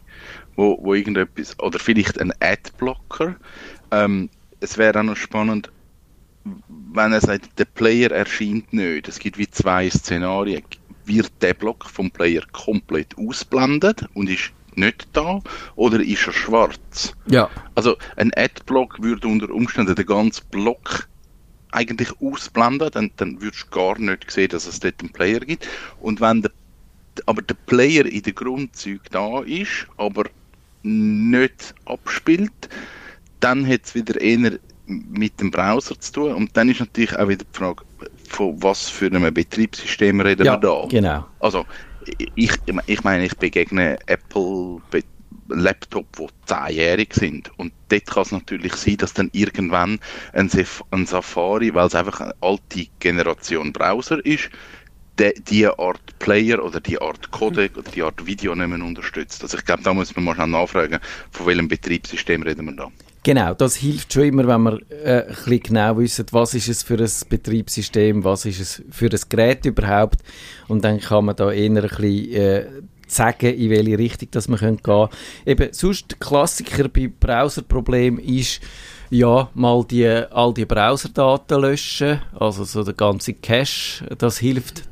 wo, 0.54 0.78
wo 0.80 0.94
irgendetwas, 0.94 1.58
oder 1.58 1.80
vielleicht 1.80 2.20
ein 2.20 2.32
Adblocker. 2.38 3.34
Ähm, 3.90 4.30
es 4.60 4.78
wäre 4.78 5.00
auch 5.00 5.04
noch 5.04 5.16
spannend, 5.16 5.72
wenn 6.92 7.12
er 7.12 7.20
sagt, 7.20 7.58
der 7.58 7.64
Player 7.64 8.12
erscheint 8.12 8.72
nicht. 8.72 9.08
Es 9.08 9.18
gibt 9.18 9.36
wie 9.36 9.50
zwei 9.50 9.90
Szenarien. 9.90 10.62
Wird 11.06 11.32
der 11.40 11.54
Block 11.54 11.86
vom 11.90 12.12
Player 12.12 12.44
komplett 12.52 13.18
ausblendet 13.18 14.06
und 14.14 14.30
ist 14.30 14.52
nicht 14.76 15.08
da, 15.12 15.40
oder 15.76 16.00
ist 16.00 16.26
er 16.26 16.32
schwarz? 16.32 17.14
Ja. 17.26 17.48
Also 17.74 17.96
ein 18.16 18.32
Adblock 18.34 19.02
würde 19.02 19.28
unter 19.28 19.50
Umständen 19.50 19.94
den 19.94 20.06
ganzen 20.06 20.44
Block 20.50 21.08
eigentlich 21.72 22.10
ausblenden, 22.20 22.90
dann, 22.92 23.10
dann 23.16 23.40
würdest 23.40 23.66
du 23.70 23.76
gar 23.76 23.98
nicht 23.98 24.30
sehen, 24.30 24.48
dass 24.48 24.66
es 24.66 24.80
dort 24.80 25.00
einen 25.00 25.10
Player 25.10 25.40
gibt. 25.40 25.66
Und 26.00 26.20
wenn 26.20 26.42
der, 26.42 26.52
aber 27.26 27.42
der 27.42 27.56
Player 27.66 28.06
in 28.06 28.22
den 28.22 28.34
Grundzügen 28.34 29.06
da 29.10 29.40
ist, 29.42 29.86
aber 29.96 30.24
nicht 30.82 31.74
abspielt, 31.86 32.68
dann 33.40 33.66
hat 33.66 33.82
es 33.84 33.94
wieder 33.94 34.20
eher 34.20 34.58
mit 34.86 35.40
dem 35.40 35.50
Browser 35.50 35.98
zu 35.98 36.12
tun. 36.12 36.32
Und 36.34 36.56
dann 36.56 36.68
ist 36.68 36.80
natürlich 36.80 37.16
auch 37.18 37.28
wieder 37.28 37.44
die 37.44 37.58
Frage, 37.58 37.82
von 38.28 38.62
was 38.62 38.88
für 38.88 39.06
einem 39.06 39.32
Betriebssystem 39.32 40.20
reden 40.20 40.46
Ja, 40.46 40.54
wir 40.54 40.58
da? 40.58 40.86
genau. 40.88 41.26
Also, 41.40 41.64
ich, 42.34 42.52
ich 42.86 43.04
meine, 43.04 43.24
ich 43.24 43.36
begegne 43.36 43.98
Apple 44.06 44.80
Laptop, 45.48 46.06
die 46.16 46.26
zehnjährig 46.46 47.12
sind. 47.14 47.50
Und 47.58 47.72
dort 47.88 48.06
kann 48.06 48.22
es 48.22 48.32
natürlich 48.32 48.74
sein, 48.74 48.96
dass 48.96 49.14
dann 49.14 49.30
irgendwann 49.32 50.00
ein, 50.32 50.48
Saf 50.48 50.82
ein 50.90 51.06
Safari, 51.06 51.74
weil 51.74 51.86
es 51.86 51.94
einfach 51.94 52.20
eine 52.20 52.34
alte 52.40 52.86
Generation 52.98 53.72
Browser 53.72 54.24
ist, 54.24 54.50
de, 55.18 55.34
die 55.38 55.66
Art 55.66 56.18
Player 56.18 56.64
oder 56.64 56.80
die 56.80 57.00
Art 57.00 57.30
Codec 57.30 57.76
oder 57.76 57.90
die 57.90 58.02
Art 58.02 58.24
Video 58.26 58.54
nicht 58.54 58.68
mehr 58.68 58.84
unterstützt. 58.84 59.42
Also 59.42 59.58
ich 59.58 59.64
glaube, 59.64 59.82
da 59.82 59.92
muss 59.94 60.14
man 60.16 60.24
mal 60.24 60.34
schnell 60.34 60.48
nachfragen, 60.48 60.98
von 61.30 61.46
welchem 61.46 61.68
Betriebssystem 61.68 62.42
reden 62.42 62.66
wir 62.66 62.72
da. 62.72 62.90
Genau, 63.24 63.54
das 63.54 63.76
hilft 63.76 64.12
schon 64.12 64.24
immer, 64.24 64.46
wenn 64.46 64.62
wir 64.64 64.80
äh, 65.02 65.22
ein 65.22 65.28
bisschen 65.28 65.60
genau 65.60 65.96
wissen, 65.96 66.26
was 66.30 66.52
ist 66.52 66.68
es 66.68 66.82
für 66.82 66.98
ein 66.98 67.10
Betriebssystem, 67.30 68.22
was 68.22 68.44
ist 68.44 68.60
es 68.60 68.82
für 68.90 69.06
ein 69.06 69.20
Gerät 69.30 69.64
überhaupt. 69.64 70.20
Und 70.68 70.84
dann 70.84 71.00
kann 71.00 71.24
man 71.24 71.34
da 71.34 71.50
eher 71.50 71.70
ein 71.70 71.74
bisschen 71.74 72.32
äh, 72.32 72.66
sagen, 73.06 73.54
in 73.54 73.70
welche 73.70 73.98
Richtung 73.98 74.28
das 74.30 74.46
wir 74.46 74.58
gehen 74.58 74.82
können. 74.82 75.08
Eben, 75.46 75.72
sonst 75.72 76.20
Klassiker 76.20 76.86
bei 76.90 77.08
Browserproblemen 77.18 78.20
ist, 78.22 78.60
ja, 79.08 79.48
mal 79.54 79.82
die, 79.84 80.06
all 80.06 80.52
die 80.52 80.66
Browserdaten 80.66 81.62
löschen, 81.62 82.20
also 82.38 82.64
so 82.64 82.84
der 82.84 82.92
ganze 82.92 83.32
Cache, 83.32 84.04
das 84.18 84.36
hilft 84.36 84.82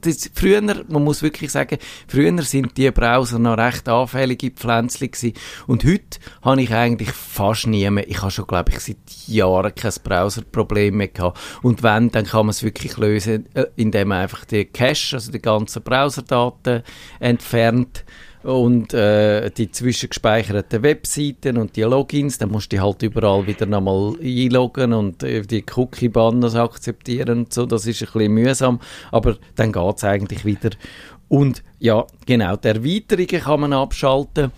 das, 0.00 0.30
früher, 0.34 0.60
man 0.62 1.04
muss 1.04 1.22
wirklich 1.22 1.50
sagen, 1.50 1.78
früher 2.08 2.42
sind 2.42 2.76
die 2.76 2.90
Browser 2.90 3.38
noch 3.38 3.58
recht 3.58 3.88
anfällige 3.88 4.50
Pflänzchen 4.50 5.10
gewesen. 5.10 5.34
Und 5.66 5.84
heute 5.84 6.18
habe 6.42 6.62
ich 6.62 6.72
eigentlich 6.72 7.12
fast 7.12 7.66
nie 7.66 7.88
mehr, 7.90 8.08
ich 8.08 8.20
habe 8.20 8.30
schon, 8.30 8.46
glaube 8.46 8.72
ich, 8.72 8.80
seit 8.80 8.96
Jahren 9.26 9.74
kein 9.74 9.92
Browserproblem 10.02 10.96
mehr 10.96 11.08
gehabt. 11.08 11.38
Und 11.62 11.82
wenn, 11.82 12.10
dann 12.10 12.26
kann 12.26 12.46
man 12.46 12.50
es 12.50 12.62
wirklich 12.62 12.96
lösen, 12.96 13.46
äh, 13.54 13.66
indem 13.76 14.08
man 14.08 14.22
einfach 14.22 14.44
die 14.44 14.64
Cache, 14.64 15.16
also 15.16 15.30
die 15.32 15.42
ganzen 15.42 15.82
Browserdaten 15.82 16.82
entfernt 17.20 18.04
und 18.42 18.92
äh, 18.92 19.50
die 19.50 19.70
zwischengespeicherten 19.70 20.82
Webseiten 20.82 21.58
und 21.58 21.76
die 21.76 21.82
Logins, 21.82 22.38
dann 22.38 22.50
musst 22.50 22.72
du 22.72 22.80
halt 22.80 23.02
überall 23.02 23.46
wieder 23.46 23.66
nochmal 23.66 24.14
einloggen 24.22 24.92
und 24.92 25.22
äh, 25.22 25.42
die 25.42 25.64
Cookie-Banners 25.74 26.56
akzeptieren 26.56 27.40
und 27.40 27.52
so, 27.52 27.66
das 27.66 27.86
ist 27.86 28.02
ein 28.02 28.08
bisschen 28.12 28.32
mühsam, 28.32 28.80
aber 29.10 29.36
dann 29.54 29.72
geht 29.72 29.96
es 29.96 30.04
eigentlich 30.04 30.44
wieder. 30.44 30.70
Und 31.28 31.62
ja, 31.78 32.06
genau, 32.26 32.56
die 32.56 32.68
Erweiterungen 32.68 33.42
kann 33.42 33.60
man 33.60 33.72
abschalten. 33.72 34.52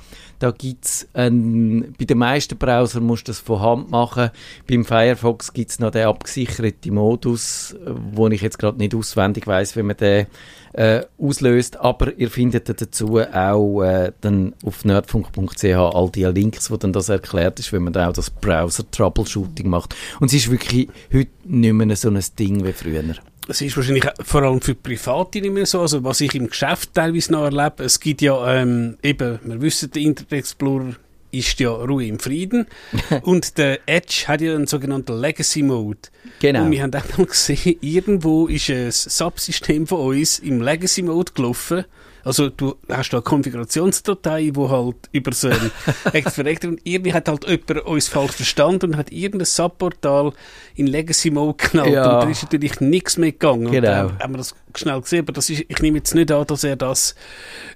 Da 0.44 0.50
gibt's 0.50 1.08
ein, 1.14 1.94
bei 1.98 2.04
den 2.04 2.18
meisten 2.18 2.58
Browsern 2.58 3.04
musst 3.04 3.28
du 3.28 3.30
das 3.30 3.38
von 3.38 3.60
Hand 3.60 3.90
machen. 3.90 4.28
Beim 4.68 4.84
Firefox 4.84 5.54
gibt 5.54 5.70
es 5.70 5.78
noch 5.78 5.90
den 5.90 6.06
abgesicherten 6.06 6.92
Modus, 6.92 7.74
wo 8.12 8.28
ich 8.28 8.42
jetzt 8.42 8.58
gerade 8.58 8.76
nicht 8.76 8.94
auswendig 8.94 9.46
weiß, 9.46 9.74
wie 9.74 9.82
man 9.82 9.96
den 9.96 10.26
äh, 10.74 11.00
auslöst. 11.16 11.80
Aber 11.80 12.12
ihr 12.18 12.28
findet 12.30 12.68
dazu 12.68 13.20
auch 13.20 13.82
äh, 13.84 14.12
dann 14.20 14.52
auf 14.66 14.84
nerdfunk.ch 14.84 15.64
all 15.64 16.10
die 16.10 16.24
Links, 16.24 16.70
wo 16.70 16.76
dann 16.76 16.92
das 16.92 17.08
erklärt 17.08 17.58
ist, 17.58 17.72
wenn 17.72 17.84
man 17.84 17.94
dann 17.94 18.10
auch 18.10 18.12
das 18.12 18.28
Browser-Troubleshooting 18.28 19.66
macht. 19.70 19.96
Und 20.20 20.26
es 20.26 20.34
ist 20.34 20.50
wirklich 20.50 20.90
heute 21.10 21.30
nicht 21.44 21.72
mehr 21.72 21.96
so 21.96 22.10
ein 22.10 22.22
Ding 22.38 22.66
wie 22.66 22.72
früher. 22.74 23.02
Es 23.46 23.60
ist 23.60 23.76
wahrscheinlich 23.76 24.06
vor 24.22 24.42
allem 24.42 24.60
für 24.60 24.74
Private 24.74 25.40
nicht 25.40 25.52
mehr 25.52 25.66
so. 25.66 25.80
Also, 25.80 26.02
was 26.02 26.20
ich 26.20 26.34
im 26.34 26.48
Geschäft 26.48 26.94
teilweise 26.94 27.32
noch 27.32 27.44
erlebe, 27.44 27.84
es 27.84 28.00
gibt 28.00 28.22
ja 28.22 28.54
ähm, 28.54 28.96
eben, 29.02 29.38
wir 29.42 29.60
wissen, 29.60 29.90
der 29.90 30.02
Internet 30.02 30.32
Explorer 30.32 30.94
ist 31.30 31.58
ja 31.60 31.70
Ruhe 31.70 32.06
im 32.06 32.18
Frieden. 32.18 32.66
und 33.22 33.58
der 33.58 33.80
Edge 33.86 34.24
hat 34.28 34.40
ja 34.40 34.54
einen 34.54 34.66
sogenannten 34.66 35.20
Legacy 35.20 35.62
Mode. 35.62 35.98
Genau. 36.40 36.64
Und 36.64 36.70
wir 36.70 36.82
haben 36.82 36.94
auch 36.94 37.18
mal 37.18 37.26
gesehen, 37.26 37.76
irgendwo 37.80 38.46
ist 38.46 38.70
ein 38.70 38.90
Subsystem 38.90 39.86
von 39.86 40.00
uns 40.00 40.38
im 40.38 40.62
Legacy 40.62 41.02
Mode 41.02 41.32
gelaufen. 41.34 41.84
Also 42.24 42.48
du 42.48 42.76
hast 42.88 43.10
da 43.10 43.18
eine 43.18 43.22
Konfigurationsdatei, 43.22 44.50
wo 44.54 44.70
halt 44.70 44.96
über 45.12 45.32
so 45.32 45.48
ein 45.48 45.70
Active 46.12 46.68
und 46.68 46.80
irgendwie 46.84 47.12
hat 47.12 47.28
halt 47.28 47.46
jemand 47.46 47.84
uns 47.86 48.08
falsch 48.08 48.32
verstanden 48.32 48.92
und 48.92 48.96
hat 48.96 49.12
irgendein 49.12 49.46
Subportal 49.46 50.32
in 50.74 50.86
Legacy 50.86 51.30
Mode 51.30 51.56
genannt 51.70 51.90
Ja. 51.92 52.18
und 52.18 52.24
da 52.24 52.30
ist 52.30 52.42
natürlich 52.42 52.80
nichts 52.80 53.16
mehr 53.18 53.32
gegangen. 53.32 53.66
Und 53.66 53.72
Genau. 53.72 54.08
dann 54.08 54.18
haben 54.18 54.32
wir 54.34 54.38
das 54.38 54.54
schnell 54.74 55.00
gesehen, 55.00 55.20
aber 55.20 55.32
das 55.32 55.50
ist, 55.50 55.64
ich 55.68 55.78
nehme 55.80 55.98
jetzt 55.98 56.14
nicht 56.14 56.30
an, 56.32 56.46
dass 56.46 56.64
er 56.64 56.76
das 56.76 57.14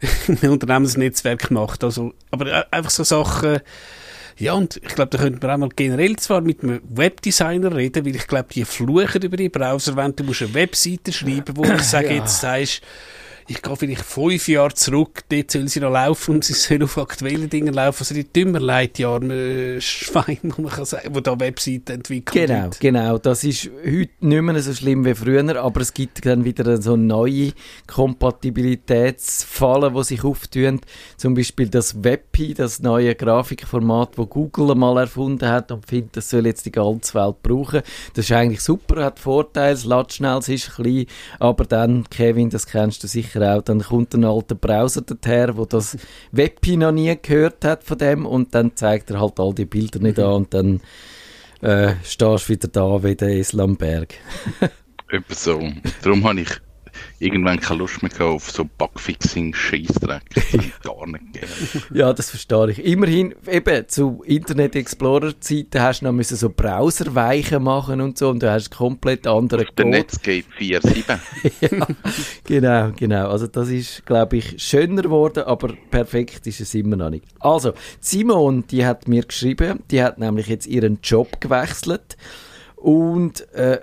im 0.29 0.51
Unternehmensnetzwerk 0.51 1.51
macht. 1.51 1.85
Also, 1.85 2.15
aber 2.31 2.47
äh, 2.47 2.65
einfach 2.71 2.91
so 2.91 3.05
Sachen, 3.05 3.61
ja, 4.39 4.53
und 4.53 4.77
ich 4.77 4.95
glaube, 4.95 5.11
da 5.11 5.19
könnten 5.19 5.43
wir 5.43 5.53
auch 5.53 5.59
mal 5.59 5.69
generell 5.75 6.15
zwar 6.17 6.41
mit 6.41 6.63
einem 6.63 6.81
Webdesigner 6.89 7.75
reden, 7.75 8.07
weil 8.07 8.15
ich 8.15 8.27
glaube, 8.29 8.47
die 8.55 8.65
fluchen 8.65 9.21
über 9.23 9.37
die 9.37 9.49
Browser, 9.49 9.97
wenn 9.97 10.15
du 10.15 10.23
musst 10.23 10.43
eine 10.43 10.55
Webseite 10.55 11.13
schreiben, 11.13 11.57
wo 11.57 11.65
ich 11.65 11.83
sage, 11.83 12.15
jetzt 12.15 12.41
sagst, 12.41 12.81
ich 13.51 13.63
gehe 13.63 13.77
vielleicht 13.77 14.05
fünf 14.05 14.47
Jahre 14.47 14.75
zurück, 14.75 15.23
dort 15.31 15.51
soll 15.51 15.69
sie 15.69 15.81
noch 15.81 15.91
laufen 15.91 16.35
und 16.37 16.45
sie 16.45 16.53
soll 16.53 16.83
auf 16.83 16.99
aktuellen 16.99 17.49
Dingen 17.49 17.73
laufen. 17.73 18.01
Also 18.01 18.15
die 18.15 18.31
dümmer 18.31 18.61
leid, 18.61 18.99
die 18.99 19.07
armen 19.07 19.81
Schweine, 19.81 20.37
wo 20.43 20.61
man 20.63 20.71
kann 20.71 20.85
sagen, 20.85 21.15
die 21.15 21.23
da 21.23 21.41
Webseiten 21.41 21.93
entwickeln. 21.93 22.47
Genau, 22.47 22.67
heute. 22.67 22.79
genau. 22.79 23.17
Das 23.17 23.45
ist 23.45 23.71
heute 23.85 24.11
nicht 24.21 24.43
mehr 24.43 24.61
so 24.61 24.75
schlimm 24.75 25.07
wie 25.07 25.15
früher, 25.15 25.57
aber 25.57 25.81
es 25.81 25.95
gibt 25.95 26.27
dann 26.27 26.45
wieder 26.45 26.83
so 26.83 26.97
neue 26.97 27.53
Kompatibilitätsfallen, 27.87 29.95
die 29.95 30.05
sich 30.05 30.25
auftun. 30.25 30.83
Zum 31.17 31.33
Beispiel 31.35 31.71
das 31.71 32.05
WebP, 32.05 32.53
das 32.53 32.81
neue 32.81 33.15
Grafikformat, 33.15 34.19
das 34.19 34.29
Google 34.29 34.75
mal 34.75 34.99
erfunden 34.99 35.49
hat 35.49 35.73
und 35.73 35.87
findet, 35.87 36.19
das 36.19 36.29
soll 36.29 36.45
jetzt 36.45 36.67
die 36.67 36.73
ganze 36.73 37.15
Welt 37.15 37.43
brauchen. 37.43 37.81
Das 38.13 38.27
ist 38.27 38.33
eigentlich 38.33 38.61
super, 38.61 39.03
hat 39.05 39.19
Vorteile, 39.19 39.73
es 39.73 39.87
lädt 39.87 40.13
schnell, 40.13 40.37
es 40.39 40.49
ist 40.49 40.75
klein, 40.75 41.07
aber 41.39 41.65
dann, 41.65 42.05
Kevin, 42.11 42.51
das 42.51 42.67
kennst 42.67 43.03
du 43.03 43.07
sicher 43.07 43.38
auch, 43.43 43.63
dann 43.63 43.81
kommt 43.81 44.15
ein 44.15 44.25
alter 44.25 44.55
Browser 44.55 45.03
daher, 45.03 45.57
wo 45.57 45.65
das 45.65 45.97
WebP 46.33 46.77
noch 46.77 46.93
nie 46.93 47.17
gehört 47.21 47.65
hat 47.65 47.85
von 47.85 47.99
dem 47.99 48.27
und 48.27 48.55
dann 48.55 48.77
zeigt 48.77 49.11
er 49.11 49.21
halt 49.21 49.41
all 49.41 49.55
die 49.55 49.65
Bilder 49.65 50.01
nicht 50.01 50.19
an 50.19 50.33
und 50.33 50.55
dann 50.55 50.81
äh, 51.61 51.95
stehst 52.05 52.49
du 52.49 52.53
wieder 52.53 52.69
da 52.69 53.03
wie 53.03 53.15
der 53.15 53.37
Islamberg. 53.37 54.15
Etwa 55.11 55.35
so. 55.35 55.73
Darum 56.03 56.25
habe 56.25 56.41
ich 56.43 56.51
irgendwann 57.19 57.61
keine 57.61 57.81
Lust 57.81 58.03
mehr 58.03 58.21
auf 58.21 58.51
so. 58.51 58.69
Das 58.79 59.07
ich 59.07 60.81
gar 60.83 61.07
nicht 61.07 61.33
gerne. 61.33 61.49
Ja, 61.95 62.13
das 62.13 62.31
verstehe 62.31 62.71
ich. 62.71 62.85
Immerhin, 62.85 63.35
eben, 63.47 63.89
zu 63.89 64.23
Internet 64.25 64.77
Explorer-Zeiten 64.77 65.81
hast 65.81 66.01
du 66.01 66.07
noch 66.07 66.13
müssen 66.13 66.37
so 66.37 66.51
Browserweichen 66.51 67.63
machen 67.63 68.01
und 68.01 68.19
so 68.19 68.31
und 68.31 68.43
du 68.43 68.51
hast 68.51 68.71
komplett 68.71 69.27
andere 69.27 69.65
Der 69.65 69.85
Code. 69.85 69.89
Netscape 69.89 70.45
4.7. 70.59 71.19
ja, 71.61 71.87
genau, 72.45 72.93
genau. 72.97 73.29
Also 73.29 73.47
das 73.47 73.69
ist, 73.69 74.05
glaube 74.07 74.37
ich, 74.37 74.63
schöner 74.63 75.03
geworden, 75.03 75.45
aber 75.45 75.75
perfekt 75.91 76.47
ist 76.47 76.61
es 76.61 76.75
immer 76.75 76.97
noch 76.97 77.11
nicht. 77.11 77.25
Also, 77.41 77.73
Simon, 78.01 78.67
die 78.67 78.85
hat 78.85 79.09
mir 79.09 79.23
geschrieben, 79.23 79.81
die 79.91 80.03
hat 80.03 80.19
nämlich 80.19 80.47
jetzt 80.47 80.67
ihren 80.67 80.99
Job 81.03 81.41
gewechselt 81.41 82.17
und 82.77 83.49
äh, 83.55 83.81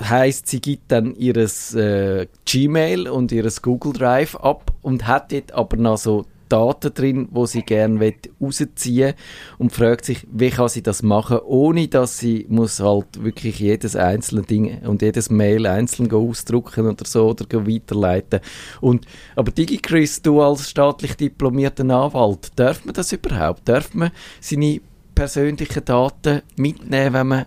heißt, 0.00 0.46
sie 0.46 0.60
gibt 0.60 0.92
dann 0.92 1.14
ihres 1.14 1.74
äh, 1.74 2.26
Gmail 2.44 3.08
und 3.08 3.32
ihres 3.32 3.62
Google 3.62 3.92
Drive 3.92 4.34
ab 4.36 4.72
und 4.82 5.06
hat 5.06 5.32
dort 5.32 5.52
aber 5.52 5.76
noch 5.76 5.98
so 5.98 6.24
Daten 6.48 6.94
drin, 6.94 7.28
wo 7.30 7.46
sie 7.46 7.62
gerne 7.62 8.14
rausziehen 8.40 9.14
und 9.58 9.72
fragt 9.72 10.04
sich, 10.04 10.26
wie 10.30 10.50
kann 10.50 10.68
sie 10.68 10.82
das 10.82 11.02
machen, 11.02 11.38
ohne 11.44 11.88
dass 11.88 12.18
sie 12.18 12.46
muss 12.48 12.80
halt 12.80 13.22
wirklich 13.22 13.58
jedes 13.58 13.96
einzelne 13.96 14.42
Ding 14.42 14.82
und 14.84 15.02
jedes 15.02 15.30
Mail 15.30 15.66
einzeln 15.66 16.10
ausdrucken 16.12 16.86
oder 16.86 17.04
so 17.04 17.30
oder 17.30 17.66
weiterleiten. 17.66 18.40
Und, 18.80 19.06
aber 19.34 19.50
DigiChris, 19.50 20.22
du 20.22 20.40
als 20.40 20.70
staatlich 20.70 21.16
diplomierter 21.16 21.82
Anwalt, 21.82 22.50
darf 22.56 22.84
man 22.84 22.94
das 22.94 23.12
überhaupt? 23.12 23.68
Darf 23.68 23.94
man 23.94 24.12
seine 24.40 24.80
persönlichen 25.14 25.84
Daten 25.84 26.42
mitnehmen, 26.56 27.12
wenn 27.12 27.26
man 27.26 27.46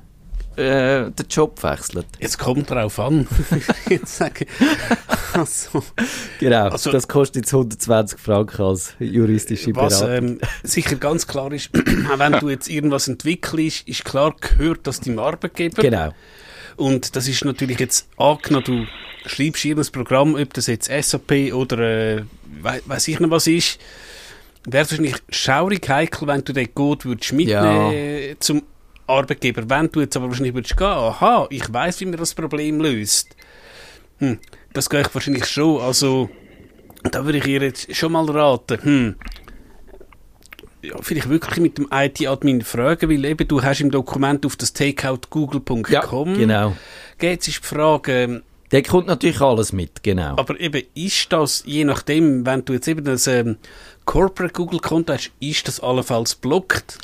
äh, 0.60 1.12
den 1.12 1.26
Job 1.30 1.62
wechselt? 1.63 2.06
Jetzt 2.19 2.38
kommt 2.38 2.69
drauf 2.69 3.00
an. 3.00 3.28
jetzt 3.89 4.17
sage 4.17 4.45
also, 5.34 5.84
Genau, 6.39 6.69
Also- 6.69 6.91
das 6.91 7.08
kostet 7.08 7.43
jetzt 7.45 7.54
120 7.54 8.19
Franken 8.19 8.62
als 8.62 8.93
juristische 9.00 9.76
was 9.76 10.00
Beratung. 10.02 10.28
ähm, 10.30 10.39
sicher 10.63 10.95
ganz 10.95 11.28
klar 11.28 11.52
ist, 11.52 11.69
auch 11.74 11.80
wenn 12.19 12.34
du 12.34 12.50
jetzt 12.50 12.69
irgendwas 12.69 13.08
entwickelst, 13.08 13.88
ist 13.88 14.06
klar, 14.06 14.36
gehört 14.39 14.86
das 14.88 15.00
deinem 15.02 15.19
Arbeitgeber. 15.19 15.82
genau. 15.82 16.13
Und 16.76 17.15
das 17.17 17.28
ist 17.28 17.43
natürlich 17.43 17.80
jetzt 17.80 18.08
angenommen, 18.17 18.63
du 18.65 18.86
schreibst 19.30 19.65
irgendein 19.65 19.91
Programm, 19.91 20.36
ob 20.36 20.54
das 20.54 20.67
jetzt 20.67 20.89
SAP 20.89 21.54
oder 21.54 21.78
äh, 21.80 22.24
we 22.62 22.82
weiß 22.86 23.08
ich 23.10 23.19
noch 23.19 23.30
was 23.32 23.48
ist, 23.48 23.80
wäre 24.65 24.84
es 24.86 24.91
wahrscheinlich 24.91 25.15
schaurig 25.30 25.88
heikel, 25.89 26.28
wenn 26.28 26.43
du 26.43 26.54
den 26.54 26.74
Code 26.74 27.04
würdest 27.06 27.34
mitnehmen 27.34 28.36
zum 28.39 28.63
Arbeitgeber. 29.10 29.69
Wenn 29.69 29.89
du 29.91 30.02
jetzt 30.02 30.15
aber 30.15 30.28
wahrscheinlich 30.28 30.54
würdest 30.54 30.78
gehen, 30.78 30.88
aha, 30.88 31.48
ich 31.50 31.72
weiß, 31.72 32.00
wie 32.02 32.06
man 32.06 32.17
das 32.17 32.34
Problem 32.34 32.80
löst. 32.80 33.36
Hm, 34.19 34.39
das 34.74 34.89
gehe 34.89 35.02
ich 35.02 35.13
wahrscheinlich 35.13 35.45
schon. 35.45 35.82
Also, 35.82 36.30
da 37.04 37.26
würde 37.26 37.39
ich 37.39 37.48
ihr 37.48 37.62
jetzt 37.62 37.95
schon 37.95 38.12
mal 38.12 38.30
raten, 38.30 38.78
hm, 38.84 39.15
ja, 40.82 40.95
vielleicht 41.02 41.30
wirklich 41.30 41.58
mit 41.60 41.78
dem 41.78 41.88
IT-Admin 41.91 42.62
fragen, 42.62 43.10
weil 43.10 43.26
eben 43.26 43.48
du 43.48 43.62
hast 43.62 43.82
im 43.82 43.91
Dokument 43.91 44.45
auf 44.45 44.56
das 44.56 44.72
takeoutgoogle.com 44.74 45.84
Ja, 45.89 46.02
genau. 46.06 46.76
Jetzt 47.22 47.48
ist 47.50 47.63
die 47.63 47.67
Frage, 47.67 48.12
ähm, 48.24 48.43
Der 48.72 48.84
kommt 48.84 49.08
natürlich 49.08 49.41
alles 49.41 49.74
mit, 49.74 50.04
genau. 50.04 50.38
aber 50.38 50.60
eben, 50.60 50.84
ist 50.93 51.34
das, 51.34 51.63
je 51.65 51.84
nachdem, 51.84 52.45
wenn 52.45 52.63
du 52.63 52.74
jetzt 52.74 52.88
eben 52.88 53.04
das 53.04 53.28
ähm, 53.28 53.58
Corporate 54.06 54.54
Google-Konto 54.54 55.13
hast, 55.13 55.32
ist 55.39 55.67
das 55.67 55.80
allenfalls 55.82 56.36
blockt? 56.36 56.98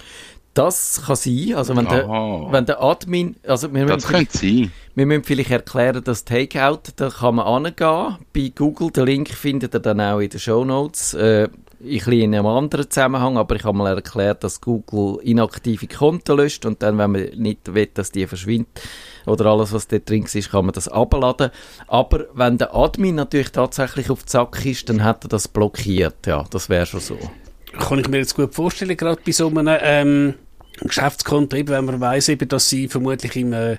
Das 0.55 1.01
kann 1.05 1.17
sein, 1.17 1.53
also 1.55 1.75
wenn, 1.75 1.85
der, 1.85 2.07
wenn 2.07 2.65
der 2.65 2.81
Admin, 2.81 3.35
also 3.45 3.73
wir 3.73 3.85
Das 3.85 4.05
müssen, 4.05 4.15
könnte 4.15 4.37
sein. 4.37 4.71
wir 4.95 5.05
müssen 5.05 5.23
vielleicht 5.25 5.51
erklären, 5.51 6.01
dass 6.01 6.23
Takeout, 6.23 6.79
da 6.95 7.09
kann 7.09 7.35
man 7.35 7.45
angehen 7.45 8.15
bei 8.33 8.53
Google, 8.55 8.89
den 8.89 9.05
Link 9.05 9.29
findet 9.29 9.73
ihr 9.75 9.81
dann 9.81 9.99
auch 9.99 10.19
in 10.19 10.29
den 10.29 10.39
Shownotes, 10.39 11.13
äh, 11.13 11.43
ein 11.43 11.51
bisschen 11.83 12.13
in 12.13 12.35
einem 12.35 12.45
anderen 12.45 12.89
Zusammenhang, 12.89 13.37
aber 13.37 13.57
ich 13.57 13.65
habe 13.65 13.77
mal 13.77 13.93
erklärt, 13.93 14.45
dass 14.45 14.61
Google 14.61 15.19
inaktive 15.23 15.87
Konten 15.87 16.37
löscht 16.37 16.65
und 16.65 16.81
dann, 16.81 16.97
wenn 16.97 17.11
man 17.11 17.25
nicht 17.35 17.73
will, 17.73 17.89
dass 17.93 18.13
die 18.13 18.25
verschwindet 18.25 18.69
oder 19.25 19.47
alles, 19.47 19.73
was 19.73 19.89
dort 19.89 20.09
drin 20.09 20.23
ist, 20.23 20.51
kann 20.51 20.65
man 20.65 20.73
das 20.73 20.87
abladen. 20.87 21.51
Aber 21.87 22.27
wenn 22.33 22.57
der 22.57 22.73
Admin 22.73 23.15
natürlich 23.15 23.51
tatsächlich 23.51 24.09
auf 24.09 24.23
den 24.23 24.29
Sack 24.29 24.65
ist, 24.65 24.87
dann 24.87 25.03
hat 25.03 25.25
er 25.25 25.27
das 25.27 25.49
blockiert. 25.49 26.25
Ja, 26.25 26.45
das 26.49 26.69
wäre 26.69 26.85
schon 26.85 27.01
so. 27.01 27.17
Kann 27.77 27.99
ich 27.99 28.07
mir 28.07 28.19
jetzt 28.19 28.35
gut 28.35 28.55
vorstellen, 28.55 28.95
gerade 28.95 29.19
bei 29.25 29.33
so 29.33 29.47
einem 29.49 29.67
ähm, 29.81 30.33
Geschäftskonto, 30.79 31.57
wenn 31.57 31.85
man 31.85 31.99
weiss, 31.99 32.31
dass 32.47 32.69
sie 32.69 32.87
vermutlich 32.87 33.35
im 33.35 33.53
äh, 33.53 33.77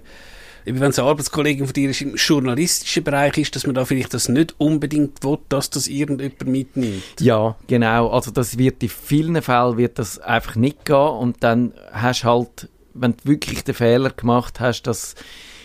wenn 0.66 0.90
es 0.90 0.98
eine 0.98 1.08
Arbeitskollegin 1.08 1.66
von 1.66 1.72
dir 1.72 1.90
ist, 1.90 2.00
im 2.00 2.16
journalistischen 2.16 3.04
Bereich 3.04 3.38
ist, 3.38 3.54
dass 3.54 3.66
man 3.66 3.74
da 3.76 3.84
vielleicht 3.84 4.12
das 4.12 4.28
nicht 4.28 4.56
unbedingt 4.58 5.22
will, 5.22 5.38
dass 5.48 5.70
das 5.70 5.86
irgendjemand 5.86 6.46
mitnimmt. 6.46 7.02
Ja, 7.20 7.54
genau. 7.68 8.08
Also 8.08 8.32
das 8.32 8.58
wird 8.58 8.82
in 8.82 8.88
vielen 8.88 9.40
Fällen 9.42 9.76
wird 9.76 9.98
das 10.00 10.18
einfach 10.18 10.56
nicht 10.56 10.84
gehen 10.84 10.96
und 10.96 11.36
dann 11.44 11.72
hast 11.92 12.24
halt, 12.24 12.68
wenn 12.94 13.12
du 13.12 13.18
wirklich 13.30 13.62
den 13.62 13.74
Fehler 13.74 14.10
gemacht 14.10 14.58
hast, 14.58 14.82
dass 14.82 15.14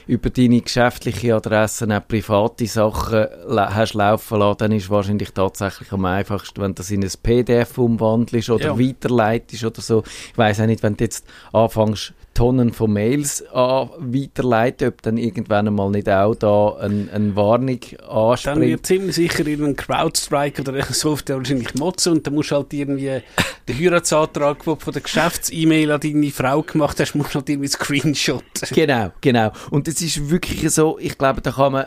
über 0.07 0.29
deine 0.29 0.61
geschäftliche 0.61 1.35
Adresse 1.35 1.87
auch 1.93 2.07
private 2.07 2.65
Sachen 2.67 3.27
hast 3.49 3.93
laufen 3.93 4.39
lassen, 4.39 4.57
dann 4.57 4.71
ist 4.71 4.89
wahrscheinlich 4.89 5.31
tatsächlich 5.31 5.91
am 5.91 6.05
einfachsten, 6.05 6.61
wenn 6.61 6.71
du 6.71 6.75
das 6.75 6.91
in 6.91 7.03
ein 7.03 7.11
PDF 7.21 7.77
umwandelst 7.77 8.49
oder 8.49 8.65
Ja. 8.65 8.79
weiterleitest 8.79 9.63
oder 9.63 9.81
so. 9.81 10.03
Ich 10.31 10.37
weiß 10.37 10.61
auch 10.61 10.65
nicht, 10.65 10.83
wenn 10.83 10.97
du 10.97 11.03
jetzt 11.03 11.25
anfängst, 11.53 12.13
Tonnen 12.33 12.71
von 12.71 12.93
Mails 12.93 13.45
an 13.53 13.89
weiterleiten, 13.99 14.87
ob 14.87 15.01
dann 15.01 15.17
irgendwann 15.17 15.67
einmal 15.67 15.89
nicht 15.89 16.09
auch 16.09 16.33
da 16.33 16.77
ein, 16.79 17.09
eine 17.09 17.35
Warnung 17.35 17.79
Dann 17.97 18.09
anspringt. 18.09 18.61
wird 18.61 18.85
ziemlich 18.85 19.15
sicher 19.15 19.45
irgendein 19.45 19.75
Crowdstrike 19.75 20.61
oder 20.61 20.73
eine 20.73 20.83
Software 20.83 21.37
wahrscheinlich 21.37 21.75
motzen 21.75 22.13
und 22.13 22.25
dann 22.27 22.33
musst 22.33 22.51
du 22.51 22.55
halt 22.55 22.73
irgendwie 22.73 23.21
den 23.67 23.77
Heiratsantrag, 23.77 24.63
den 24.63 24.73
du 24.73 24.79
von 24.79 24.93
der 24.93 25.01
Geschäfts-E-Mail 25.01 25.91
an 25.91 25.99
deine 25.99 26.31
Frau 26.31 26.61
gemacht 26.61 26.99
hast, 26.99 27.15
musst 27.15 27.35
du 27.35 27.39
halt 27.39 27.49
irgendwie 27.49 27.67
Screenshot. 27.69 28.43
Genau, 28.71 29.11
genau. 29.19 29.51
Und 29.69 29.87
es 29.87 30.01
ist 30.01 30.29
wirklich 30.29 30.69
so, 30.71 30.97
ich 30.99 31.17
glaube, 31.17 31.41
da 31.41 31.51
kann 31.51 31.73
man, 31.73 31.85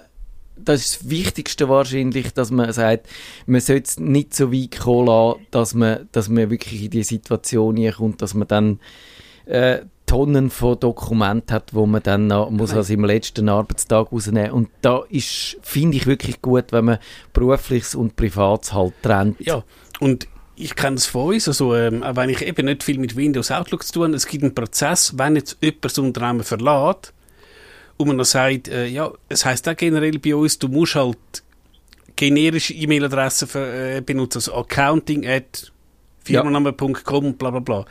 das 0.57 0.81
ist 0.83 1.01
das 1.01 1.11
Wichtigste 1.11 1.69
wahrscheinlich, 1.69 2.33
dass 2.35 2.51
man 2.51 2.73
sagt, 2.73 3.09
man 3.47 3.61
sollte 3.61 3.89
es 3.89 3.99
nicht 3.99 4.35
so 4.35 4.53
weit 4.53 4.79
kommen 4.79 5.07
lassen, 5.07 5.47
dass 5.51 5.75
man, 5.75 6.09
dass 6.13 6.29
man 6.29 6.51
wirklich 6.51 6.85
in 6.85 6.91
die 6.91 7.03
Situation 7.03 7.93
kommt, 7.93 8.23
dass 8.23 8.35
man 8.35 8.47
dann 8.47 8.81
äh, 9.47 9.81
Tonnen 10.07 10.51
von 10.51 10.79
Dokumenten 10.79 11.55
hat, 11.55 11.75
wo 11.75 11.87
man 11.87 12.03
dann 12.03 12.27
noch, 12.27 12.51
muss 12.51 12.71
Nein. 12.71 12.79
also 12.79 12.93
im 12.93 13.05
letzten 13.05 13.49
Arbeitstag 13.49 14.13
rausnehmen. 14.13 14.53
Und 14.53 14.69
da 14.83 15.03
ist, 15.09 15.57
finde 15.63 15.97
ich 15.97 16.07
wirklich 16.07 16.43
gut, 16.43 16.73
wenn 16.73 16.85
man 16.85 16.99
berufliches 17.33 17.95
und 17.95 18.17
privates 18.17 18.73
halt 18.73 18.93
trennt. 19.03 19.41
Ja, 19.41 19.65
und 20.01 20.29
ich 20.57 20.77
kenne 20.77 20.97
es 20.97 21.07
von 21.07 21.35
uns, 21.35 21.49
also 21.49 21.75
ähm, 21.75 22.03
auch 22.03 22.17
wenn 22.17 22.31
ich 22.31 22.43
eben 22.43 22.67
nicht 22.67 22.83
viel 22.83 22.99
mit 22.99 23.17
Windows 23.17 23.51
Outlook 23.51 23.83
zu 23.85 23.93
tun 23.95 24.03
habe, 24.05 24.15
es 24.15 24.27
gibt 24.27 24.45
einen 24.45 24.55
Prozess, 24.55 25.17
wenn 25.17 25.37
jetzt 25.37 25.57
jemand 25.61 25.85
das 25.85 25.99
Unternehmen 25.99 26.45
verlässt 26.45 27.13
und 27.97 28.09
man 28.09 28.19
dann 28.19 28.25
sagt, 28.25 28.69
äh, 28.69 28.87
ja, 28.87 29.11
es 29.29 29.45
heisst 29.45 29.69
auch 29.69 29.77
generell 29.77 30.19
bei 30.19 30.35
uns, 30.35 30.59
du 30.59 30.69
musst 30.69 30.95
halt 30.95 31.19
generische 32.17 32.75
E-Mail-Adressen 32.75 33.49
äh, 33.55 34.03
benutzen, 34.05 34.39
also 34.39 34.55
accounting 34.55 35.27
at 35.27 35.73
firmenname.com 36.25 37.27
und 37.27 37.39
bla 37.39 37.51
bla 37.51 37.61
bla. 37.61 37.85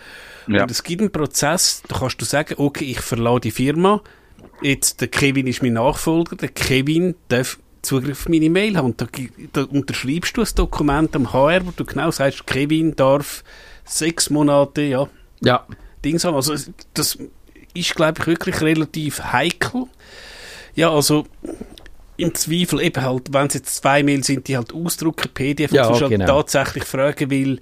Ja. 0.48 0.64
Und 0.64 0.72
es 0.72 0.84
gibt 0.84 1.02
einen 1.02 1.12
Prozess, 1.12 1.82
da 1.88 2.00
kannst 2.00 2.20
du 2.22 2.26
sagen, 2.26 2.56
okay, 2.58 2.86
ich 2.86 3.00
verlasse 3.00 3.42
die 3.42 3.52
Firma, 3.52 4.02
jetzt 4.62 5.02
der 5.02 5.08
Kevin 5.08 5.48
ist 5.48 5.64
mein 5.64 5.74
Nachfolger, 5.74 6.36
der 6.36 6.50
Kevin 6.50 7.16
darf 7.30 7.60
Zugriff 7.82 8.22
auf 8.22 8.30
meine 8.30 8.50
Mail 8.50 8.78
haben. 8.78 8.86
Und 8.86 9.02
da, 9.02 9.08
da 9.52 9.64
unterschreibst 9.64 10.36
du 10.38 10.42
ein 10.42 10.48
Dokument 10.56 11.16
am 11.16 11.32
HR, 11.34 11.66
wo 11.66 11.72
du 11.76 11.86
genau 11.86 12.12
sagst, 12.12 12.48
Kevin 12.48 12.96
darf 12.96 13.44
sechs 13.86 14.30
Monate, 14.30 14.82
ja, 14.82 15.08
Ja, 15.42 15.66
Dings 16.04 16.24
haben. 16.24 16.36
Also 16.36 16.56
das 16.94 17.18
ist, 17.74 17.96
glaube 17.96 18.22
ich, 18.22 18.28
wirklich 18.28 18.62
relativ 18.62 19.22
heikel. 19.22 19.86
Ja, 20.76 20.92
also 20.92 21.26
im 22.18 22.34
Zweifel 22.36 22.80
eben 22.82 23.02
halt, 23.04 23.34
wenn 23.34 23.48
es 23.48 23.56
jetzt 23.56 23.76
zwei 23.78 24.04
Mail 24.04 24.24
sind, 24.24 24.48
die 24.48 24.56
halt 24.56 24.74
ausdrucken, 24.74 25.30
PDF, 25.34 25.72
Ja, 25.72 25.84
und 25.88 25.88
sonst 25.96 26.02
halt 26.02 26.12
genau. 26.12 26.26
tatsächlich 26.28 26.84
fragen 26.84 27.30
will, 27.32 27.60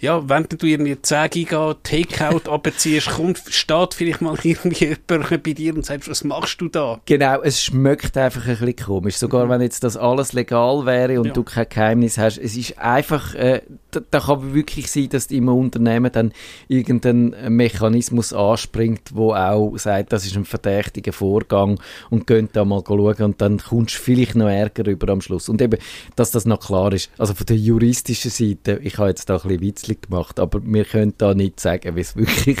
ja, 0.00 0.28
wenn 0.28 0.46
du 0.48 0.66
irgendwie 0.66 1.00
10 1.00 1.30
Giga 1.30 1.74
Takeout 1.82 2.50
abziehst, 2.50 3.10
kommt, 3.10 3.40
steht 3.48 3.94
vielleicht 3.94 4.20
mal 4.20 4.36
irgendwie 4.42 4.96
jemand 5.08 5.42
bei 5.42 5.52
dir 5.52 5.74
und 5.74 5.86
sagt, 5.86 6.08
was 6.08 6.22
machst 6.24 6.60
du 6.60 6.68
da? 6.68 7.00
Genau, 7.06 7.40
es 7.42 7.62
schmeckt 7.62 8.16
einfach 8.16 8.46
ein 8.46 8.58
bisschen 8.58 8.76
komisch. 8.76 9.16
Sogar 9.16 9.48
wenn 9.48 9.60
jetzt 9.62 9.84
das 9.84 9.96
alles 9.96 10.32
legal 10.32 10.84
wäre 10.86 11.18
und 11.20 11.28
Ja. 11.28 11.32
du 11.32 11.42
kein 11.42 11.68
Geheimnis 11.68 12.18
hast. 12.18 12.38
Es 12.38 12.56
ist 12.56 12.78
einfach, 12.78 13.34
äh, 13.34 13.62
da, 13.94 14.00
da 14.10 14.20
kann 14.20 14.54
wirklich 14.54 14.90
sein, 14.90 15.08
dass 15.08 15.26
im 15.26 15.48
Unternehmen 15.48 16.10
dann 16.12 16.32
irgendein 16.68 17.34
Mechanismus 17.48 18.32
anspringt, 18.32 19.14
wo 19.14 19.32
auch 19.32 19.76
sagt, 19.76 20.12
das 20.12 20.26
ist 20.26 20.36
ein 20.36 20.44
verdächtiger 20.44 21.12
Vorgang 21.12 21.80
und 22.10 22.26
könnt 22.26 22.56
da 22.56 22.64
mal 22.64 22.82
schauen 22.86 23.22
und 23.22 23.40
dann 23.40 23.58
kommst 23.58 23.96
du 23.96 24.00
vielleicht 24.00 24.34
noch 24.34 24.48
Ärger 24.48 24.86
über 24.86 25.12
am 25.12 25.20
Schluss. 25.20 25.48
Und 25.48 25.60
eben, 25.62 25.78
dass 26.16 26.30
das 26.30 26.46
noch 26.46 26.60
klar 26.60 26.92
ist. 26.92 27.10
Also 27.18 27.34
von 27.34 27.46
der 27.46 27.56
juristischen 27.56 28.30
Seite, 28.30 28.80
ich 28.82 28.98
habe 28.98 29.08
jetzt 29.08 29.28
da 29.28 29.36
ein 29.36 29.42
bisschen 29.42 29.60
Witzli 29.60 29.98
gemacht, 30.00 30.40
aber 30.40 30.60
wir 30.62 30.84
können 30.84 31.14
da 31.18 31.34
nicht 31.34 31.60
sagen, 31.60 31.96
wie 31.96 32.00
es 32.00 32.16
wirklich 32.16 32.58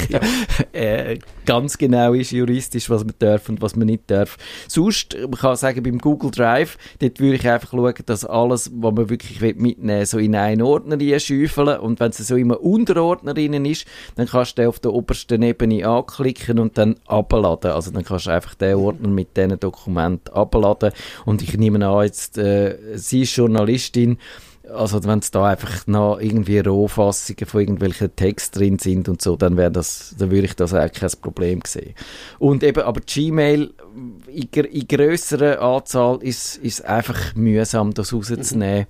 äh, 0.72 1.18
ganz 1.46 1.78
genau 1.78 2.12
ist 2.12 2.30
juristisch, 2.30 2.90
was 2.90 3.04
man 3.04 3.14
darf 3.18 3.48
und 3.48 3.60
was 3.60 3.76
man 3.76 3.86
nicht 3.86 4.10
darf. 4.10 4.36
Sonst, 4.68 5.16
man 5.20 5.32
kann 5.32 5.56
sagen, 5.56 5.82
beim 5.82 5.98
Google 5.98 6.30
Drive, 6.30 6.78
dort 7.00 7.20
würde 7.20 7.36
ich 7.36 7.48
einfach 7.48 7.70
schauen, 7.70 7.94
dass 8.06 8.24
alles, 8.24 8.70
was 8.74 8.94
man 8.94 9.10
wirklich 9.10 9.40
mitnehmen 9.40 9.98
will, 10.00 10.06
so 10.06 10.18
in 10.18 10.34
einen 10.34 10.62
Ordner 10.62 11.00
schäufeln 11.24 11.78
und 11.80 12.00
wenn 12.00 12.10
es 12.10 12.18
so 12.18 12.36
immer 12.36 12.60
Unterordner 12.60 13.34
drin 13.34 13.64
ist, 13.64 13.86
dann 14.16 14.26
kannst 14.26 14.58
du 14.58 14.62
den 14.62 14.68
auf 14.68 14.78
der 14.78 14.92
obersten 14.92 15.42
Ebene 15.42 15.86
anklicken 15.86 16.58
und 16.58 16.78
dann 16.78 16.96
abladen. 17.06 17.72
Also 17.72 17.90
dann 17.90 18.04
kannst 18.04 18.26
du 18.26 18.30
einfach 18.30 18.54
den 18.54 18.76
Ordner 18.76 19.08
mit 19.08 19.36
diesen 19.36 19.58
Dokumenten 19.58 20.32
abladen 20.34 20.92
und 21.24 21.42
ich 21.42 21.56
nehme 21.56 21.86
an, 21.86 22.04
jetzt, 22.04 22.38
äh, 22.38 22.76
sie 22.94 23.22
ist 23.22 23.36
Journalistin, 23.36 24.18
also 24.72 25.04
wenn 25.04 25.18
es 25.18 25.30
da 25.30 25.46
einfach 25.46 25.86
noch 25.86 26.18
irgendwie 26.18 26.58
Rohfassungen 26.58 27.46
von 27.46 27.60
irgendwelchen 27.60 28.14
Texten 28.16 28.58
drin 28.58 28.78
sind 28.78 29.08
und 29.08 29.20
so, 29.20 29.36
dann 29.36 29.56
wäre 29.56 29.70
das, 29.70 30.14
dann 30.18 30.30
würde 30.30 30.46
ich 30.46 30.56
das 30.56 30.72
eigentlich 30.72 31.00
kein 31.00 31.20
Problem 31.20 31.60
sehen. 31.66 31.94
Und 32.38 32.62
eben, 32.62 32.82
aber 32.82 33.00
Gmail 33.00 33.72
in, 34.26 34.48
in 34.64 34.88
grösserer 34.88 35.60
Anzahl 35.60 36.18
ist 36.22 36.56
ist 36.56 36.84
einfach 36.84 37.34
mühsam, 37.34 37.92
das 37.92 38.12
rauszunehmen. 38.12 38.86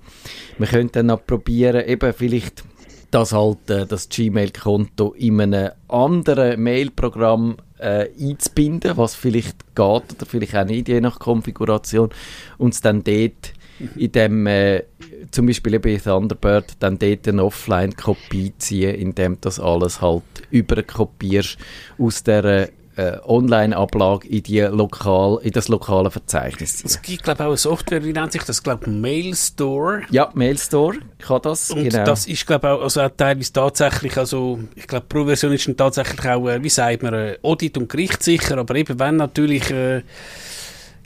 Man 0.57 0.69
könnte 0.69 0.99
dann 0.99 1.07
noch 1.07 1.25
probieren, 1.25 1.85
eben 1.85 2.13
vielleicht 2.13 2.63
das 3.11 3.31
halt 3.31 3.69
äh, 3.69 3.85
das 3.85 4.09
Gmail-Konto 4.09 5.13
in 5.13 5.39
einem 5.39 5.71
anderen 5.87 6.61
Mail-Programm 6.61 7.57
äh, 7.79 8.09
einzubinden, 8.19 8.97
was 8.97 9.15
vielleicht 9.15 9.75
geht 9.75 9.77
oder 9.77 10.25
vielleicht 10.27 10.55
auch 10.55 10.65
nicht, 10.65 10.87
je 10.87 11.01
nach 11.01 11.19
Konfiguration, 11.19 12.09
und 12.57 12.73
es 12.73 12.81
dann 12.81 13.03
dort 13.03 13.53
in 13.95 14.11
dem, 14.11 14.47
äh, 14.47 14.83
zum 15.31 15.47
Beispiel 15.47 15.73
eben 15.75 15.89
in 15.89 16.01
Thunderbird, 16.01 16.73
dann 16.79 16.97
dort 16.97 17.27
eine 17.27 17.43
Offline-Kopie 17.43 18.53
ziehen, 18.57 18.95
indem 18.95 19.33
du 19.33 19.39
das 19.41 19.59
alles 19.59 20.01
halt 20.01 20.23
überkopierst 20.51 21.57
aus 21.97 22.23
der 22.23 22.69
äh, 22.97 23.17
Online-Ablage 23.25 24.27
in, 24.27 24.43
die 24.43 24.61
lokal, 24.61 25.39
in 25.43 25.51
das 25.51 25.67
lokale 25.67 26.11
Verzeichnis 26.11 26.77
ziehen. 26.77 26.87
Es 26.87 27.01
gibt, 27.01 27.23
glaube 27.23 27.37
ich, 27.37 27.45
auch 27.45 27.49
eine 27.49 27.57
Software, 27.57 28.03
wie 28.03 28.13
nennt 28.13 28.31
sich 28.31 28.43
das, 28.43 28.63
glaube 28.63 28.89
Mail 28.89 29.35
Store. 29.35 30.03
Ja, 30.11 30.31
Mailstore 30.33 30.97
kann 31.19 31.41
das, 31.41 31.71
Und 31.71 31.89
genau. 31.89 32.05
das 32.05 32.27
ist, 32.27 32.47
glaube 32.47 32.67
ich, 32.67 32.73
auch, 32.73 32.81
also 32.81 33.01
auch 33.01 33.09
teilweise 33.15 33.51
tatsächlich, 33.51 34.17
also, 34.17 34.59
ich 34.75 34.87
glaube, 34.87 35.05
Pro-Version 35.07 35.53
ist 35.53 35.67
dann 35.67 35.77
tatsächlich 35.77 36.25
auch, 36.25 36.47
äh, 36.47 36.63
wie 36.63 36.69
sagt 36.69 37.03
man, 37.03 37.13
äh, 37.13 37.37
Audit- 37.41 37.77
und 37.77 37.89
Gerichtssicher, 37.89 38.57
aber 38.57 38.75
eben, 38.75 38.97
wenn 38.99 39.17
natürlich, 39.17 39.69
äh, 39.71 40.03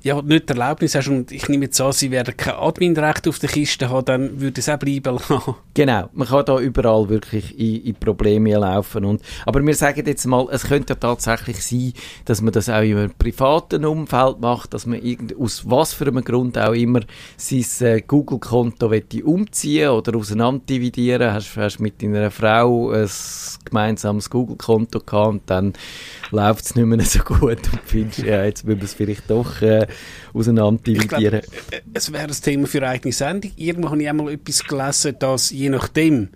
ja, 0.01 0.21
nicht 0.21 0.49
die 0.49 0.53
Erlaubnis 0.53 0.95
hast 0.95 1.07
und 1.07 1.31
ich 1.31 1.47
nehme 1.49 1.65
jetzt 1.65 1.79
an, 1.81 1.91
sie 1.91 2.11
werden 2.11 2.35
kein 2.37 2.55
Adminrecht 2.55 3.27
auf 3.27 3.39
der 3.39 3.49
Kiste 3.49 3.89
haben, 3.89 4.05
dann 4.05 4.39
würde 4.39 4.59
es 4.61 4.69
auch 4.69 4.77
bleiben 4.77 5.15
lassen. 5.15 5.55
Genau, 5.73 6.09
man 6.13 6.27
kann 6.27 6.43
da 6.45 6.59
überall 6.59 7.07
wirklich 7.07 7.57
in, 7.57 7.85
in 7.85 7.95
Probleme 7.95 8.51
laufen. 8.53 9.05
Und, 9.05 9.21
aber 9.45 9.65
wir 9.65 9.75
sagen 9.75 10.03
jetzt 10.05 10.25
mal, 10.25 10.47
es 10.51 10.63
könnte 10.63 10.93
ja 10.93 10.95
tatsächlich 10.95 11.63
sein, 11.63 11.93
dass 12.25 12.41
man 12.41 12.51
das 12.51 12.67
auch 12.67 12.81
in 12.81 12.97
einem 12.97 13.13
privaten 13.17 13.85
Umfeld 13.85 14.41
macht, 14.41 14.73
dass 14.73 14.85
man 14.85 15.01
irgend, 15.01 15.37
aus 15.37 15.69
was 15.69 15.93
für 15.93 16.07
einem 16.07 16.23
Grund 16.23 16.57
auch 16.57 16.73
immer 16.73 16.99
sein 17.37 17.65
äh, 17.79 18.01
Google-Konto 18.01 18.91
umziehen 19.23 19.89
oder 19.89 20.17
auseinanderdividieren. 20.17 21.33
Hast, 21.33 21.55
hast 21.55 21.79
mit 21.79 22.01
deiner 22.01 22.31
Frau 22.31 22.91
ein 22.91 23.09
gemeinsames 23.63 24.29
Google-Konto 24.29 24.99
gehabt 24.99 25.29
und 25.29 25.41
dann 25.45 25.73
läuft 26.31 26.65
es 26.65 26.75
nicht 26.75 26.85
mehr 26.85 27.01
so 27.01 27.19
gut 27.19 27.57
und 27.71 27.79
findest, 27.85 28.19
ja, 28.19 28.43
jetzt 28.43 28.63
müssen 28.65 28.79
wir 28.79 28.85
es 28.85 28.93
vielleicht 28.93 29.29
doch 29.29 29.61
äh, 29.61 29.87
auseinanderdividieren. 30.33 31.41
Äh, 31.71 31.81
Es 31.93 32.11
wäre 32.11 32.25
ein 32.27 32.31
Thema 32.31 32.67
für 32.67 32.79
eine 32.79 32.89
eigene 32.89 33.13
Sendung. 33.13 33.51
Irgendwo 33.55 33.89
habe 33.89 34.01
ich 34.01 34.09
einmal 34.09 34.33
etwas 34.33 34.63
gelesen, 34.63 35.15
dass 35.19 35.49
je 35.49 35.69
nachdem, 35.69 36.29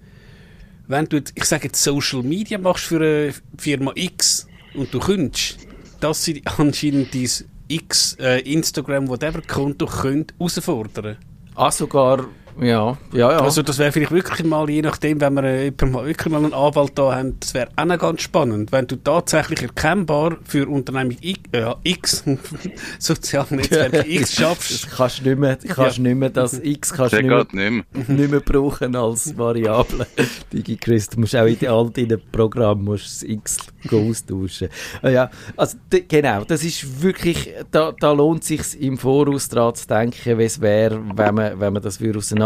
wenn 0.88 1.06
du, 1.06 1.21
ich 1.36 1.45
sage 1.45 1.65
jetzt 1.65 1.82
Social 1.84 2.23
Media 2.23 2.58
machst 2.58 2.86
für 2.86 2.97
eine 2.97 3.34
Firma 3.58 3.91
X 3.95 4.47
und 4.73 4.93
du 4.93 4.99
könntest, 4.99 5.58
dass 5.99 6.23
sie 6.23 6.41
anscheinend 6.58 7.13
dein 7.13 7.29
X, 7.67 8.17
äh, 8.19 8.39
Instagram, 8.41 9.08
whatever 9.08 9.41
Konto 9.41 9.86
könnt 9.86 10.34
herausfordern. 10.38 11.17
Ah, 11.56 11.71
sogar 11.71 12.25
Ja, 12.59 12.97
ja, 13.11 13.31
ja. 13.31 13.39
Also 13.39 13.63
das 13.63 13.79
wäre 13.79 13.91
vielleicht 13.91 14.11
wirklich 14.11 14.45
mal, 14.45 14.69
je 14.69 14.81
nachdem, 14.81 15.19
wenn 15.21 15.33
wir 15.33 15.43
äh, 15.43 15.71
wirklich 15.79 16.31
mal 16.31 16.43
einen 16.43 16.53
Anwalt 16.53 16.91
da 16.95 17.15
haben, 17.15 17.39
das 17.39 17.53
wäre 17.53 17.69
auch 17.75 17.85
noch 17.85 17.97
ganz 17.97 18.21
spannend, 18.21 18.71
wenn 18.71 18.85
du 18.87 18.95
tatsächlich 18.97 19.63
erkennbar 19.63 20.37
für 20.45 20.67
Unternehmung 20.67 21.17
X, 21.21 21.41
äh, 21.51 21.73
X 21.83 22.23
sozialen 22.99 23.57
Netzwerke 23.57 24.05
X 24.07 24.35
schaffst. 24.35 24.71
Das 24.71 24.95
kannst 24.95 25.19
du 25.19 25.29
nicht 25.29 25.39
mehr, 25.39 25.57
kannst 25.57 25.99
nicht 25.99 26.15
mehr 26.15 26.29
das 26.29 26.59
X 26.59 26.93
kannst 26.93 27.13
nicht 27.13 27.25
mehr, 27.25 27.45
nicht 27.51 27.53
mehr. 27.53 27.83
nicht 28.07 28.31
mehr 28.31 28.39
brauchen 28.39 28.95
als 28.95 29.35
Variable. 29.37 30.05
DigiChris, 30.51 31.09
du 31.09 31.21
musst 31.21 31.35
auch 31.35 31.45
in 31.45 31.57
den 31.57 31.69
alten 31.69 32.21
Programm 32.31 32.83
musst 32.83 33.05
das 33.05 33.23
X 33.23 33.57
austauschen. 33.91 34.69
Ah 35.01 35.09
Ja, 35.09 35.31
also 35.57 35.77
genau, 36.07 36.43
das 36.43 36.63
ist 36.63 37.01
wirklich, 37.01 37.51
da, 37.71 37.93
da 37.99 38.11
lohnt 38.11 38.43
es 38.43 38.47
sich 38.47 38.81
im 38.81 38.97
Voraus 38.97 39.49
daran 39.49 39.75
zu 39.75 39.87
denken, 39.87 40.37
wie 40.37 40.43
es 40.43 40.61
wäre, 40.61 41.01
wenn 41.15 41.35
man, 41.35 41.59
wenn 41.59 41.73
man 41.73 41.81
das 41.81 41.99
auseinander 42.01 42.42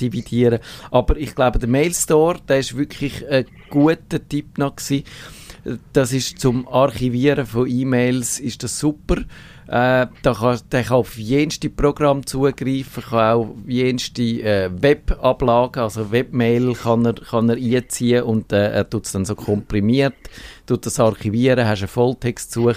dividieren. 0.00 0.60
Aber 0.90 1.16
ich 1.16 1.34
glaube, 1.34 1.58
der 1.58 1.68
Mailstore, 1.68 2.38
der 2.48 2.58
ist 2.58 2.76
wirklich 2.76 3.26
ein 3.28 3.46
guter 3.70 4.26
Tipp 4.26 4.58
noch 4.58 4.76
gewesen. 4.76 5.04
Das 5.92 6.12
ist 6.12 6.40
zum 6.40 6.68
Archivieren 6.68 7.46
von 7.46 7.68
E-Mails 7.68 8.38
ist 8.38 8.62
das 8.62 8.78
super. 8.78 9.16
Äh, 9.66 10.06
da 10.22 10.34
kann, 10.34 10.60
der 10.72 10.82
kann 10.84 10.96
auf 10.96 11.16
jenste 11.16 11.70
Programm 11.70 12.26
zugreifen, 12.26 13.02
kann 13.02 13.34
auch 13.34 13.54
jenste 13.66 14.22
äh, 14.22 14.70
Webablagen, 14.70 15.82
also 15.82 16.12
Webmail 16.12 16.74
kann 16.74 17.06
er, 17.06 17.14
kann 17.14 17.48
er 17.48 17.56
einziehen 17.56 18.24
und 18.24 18.52
äh, 18.52 18.72
er 18.72 18.88
tut 18.90 19.06
es 19.06 19.12
dann 19.12 19.24
so 19.24 19.34
komprimiert, 19.34 20.14
tut 20.66 20.84
das 20.84 21.00
archivieren, 21.00 21.66
hast 21.66 21.78
eine 21.80 21.88
Volltextsuche. 21.88 22.76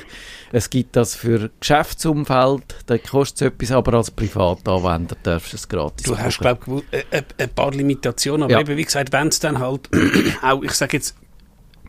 Es 0.54 0.70
gibt 0.70 0.96
das 0.96 1.14
für 1.16 1.50
Geschäftsumfeld, 1.60 2.64
da 2.86 2.98
kostet 2.98 3.42
es 3.42 3.48
etwas, 3.54 3.72
aber 3.72 3.94
als 3.96 4.12
Privatanwender 4.12 5.18
darfst 5.24 5.52
du 5.52 5.58
es 5.58 5.68
gratis 5.68 6.06
Du 6.06 6.18
hast, 6.18 6.40
glaube 6.40 6.84
ich, 6.92 7.06
ein, 7.12 7.26
ein 7.38 7.50
paar 7.50 7.72
Limitationen, 7.72 8.44
aber 8.44 8.54
Ja. 8.54 8.60
eben, 8.62 8.78
wie 8.78 8.86
gesagt, 8.86 9.12
wenn 9.12 9.28
es 9.28 9.40
dann 9.40 9.60
halt 9.60 9.90
auch, 10.42 10.64
ich 10.64 10.72
sage 10.72 10.96
jetzt, 10.98 11.16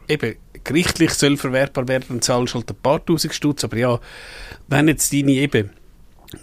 eben, 0.08 0.34
gerichtlich 0.68 1.14
soll 1.14 1.38
verwertbar 1.38 1.88
werden, 1.88 2.04
dann 2.08 2.22
zahlst 2.22 2.54
du 2.54 2.58
halt 2.58 2.70
ein 2.70 2.76
paar 2.76 3.04
tausend 3.04 3.34
Stutz, 3.34 3.64
aber 3.64 3.76
ja, 3.78 4.00
wenn 4.68 4.86
jetzt 4.86 5.12
deine 5.12 5.32
eben 5.32 5.70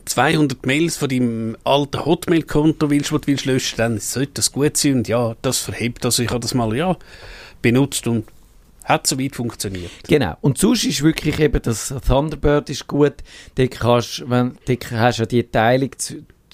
200 0.06 0.66
Mails 0.66 0.98
von 0.98 1.10
deinem 1.10 1.58
alten 1.64 2.04
Hotmail-Konto 2.04 2.90
willst, 2.90 3.12
was 3.12 3.22
du 3.22 3.28
willst 3.28 3.46
löschen, 3.46 3.78
dann 3.78 4.00
sollte 4.00 4.34
das 4.36 4.52
gut 4.52 4.78
sein 4.78 4.96
und 4.96 5.08
ja, 5.08 5.36
das 5.44 5.60
verhebt, 5.60 6.04
also 6.06 6.24
ich 6.24 6.30
habe 6.30 6.40
das 6.40 6.56
mal, 6.56 6.76
ja, 6.76 6.98
benutzt 7.62 8.08
und 8.08 8.26
hat 8.84 9.06
soweit 9.06 9.36
funktioniert. 9.36 9.92
Genau. 10.08 10.38
Und 10.42 10.58
sonst 10.58 10.86
ist 10.86 11.04
wirklich 11.04 11.40
eben 11.40 11.62
das 11.62 11.94
Thunderbird 12.08 12.70
ist 12.70 12.88
gut. 12.88 13.16
Dort, 13.56 13.72
kannst, 13.72 14.30
wenn, 14.30 14.58
dort 14.66 14.92
hast 14.92 15.18
du 15.18 15.24
ja 15.24 15.26
die 15.26 15.44
Teilung 15.44 15.90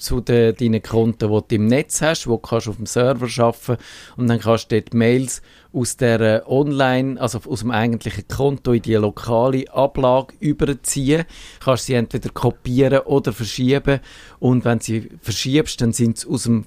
zu, 0.02 0.20
den, 0.20 0.54
deinen 0.56 0.82
Konten, 0.82 1.30
die 1.30 1.40
du 1.48 1.54
im 1.54 1.66
Netz 1.66 2.02
hast, 2.02 2.26
wo 2.26 2.32
du 2.32 2.38
kannst 2.38 2.68
auf 2.68 2.76
dem 2.76 2.86
Server 2.86 3.28
arbeiten 3.42 3.82
und 4.16 4.28
dann 4.28 4.40
kannst 4.40 4.70
du 4.70 4.80
dort 4.80 4.94
Mails 4.94 5.42
aus 5.72 5.96
der 5.96 6.20
äh, 6.20 6.42
Online, 6.46 7.20
also 7.20 7.40
aus 7.48 7.60
dem 7.60 7.70
eigentlichen 7.70 8.28
Konto 8.28 8.72
in 8.72 8.82
die 8.82 8.94
lokale 8.94 9.64
Ablage 9.72 10.34
überziehen. 10.40 11.24
Kannst 11.64 11.86
sie 11.86 11.94
entweder 11.94 12.30
kopieren 12.30 13.00
oder 13.00 13.32
verschieben 13.32 14.00
und 14.38 14.64
wenn 14.64 14.80
sie 14.80 15.08
verschiebst, 15.20 15.80
dann 15.80 15.92
sind 15.92 16.18
sie 16.18 16.28
aus 16.28 16.42
dem 16.42 16.64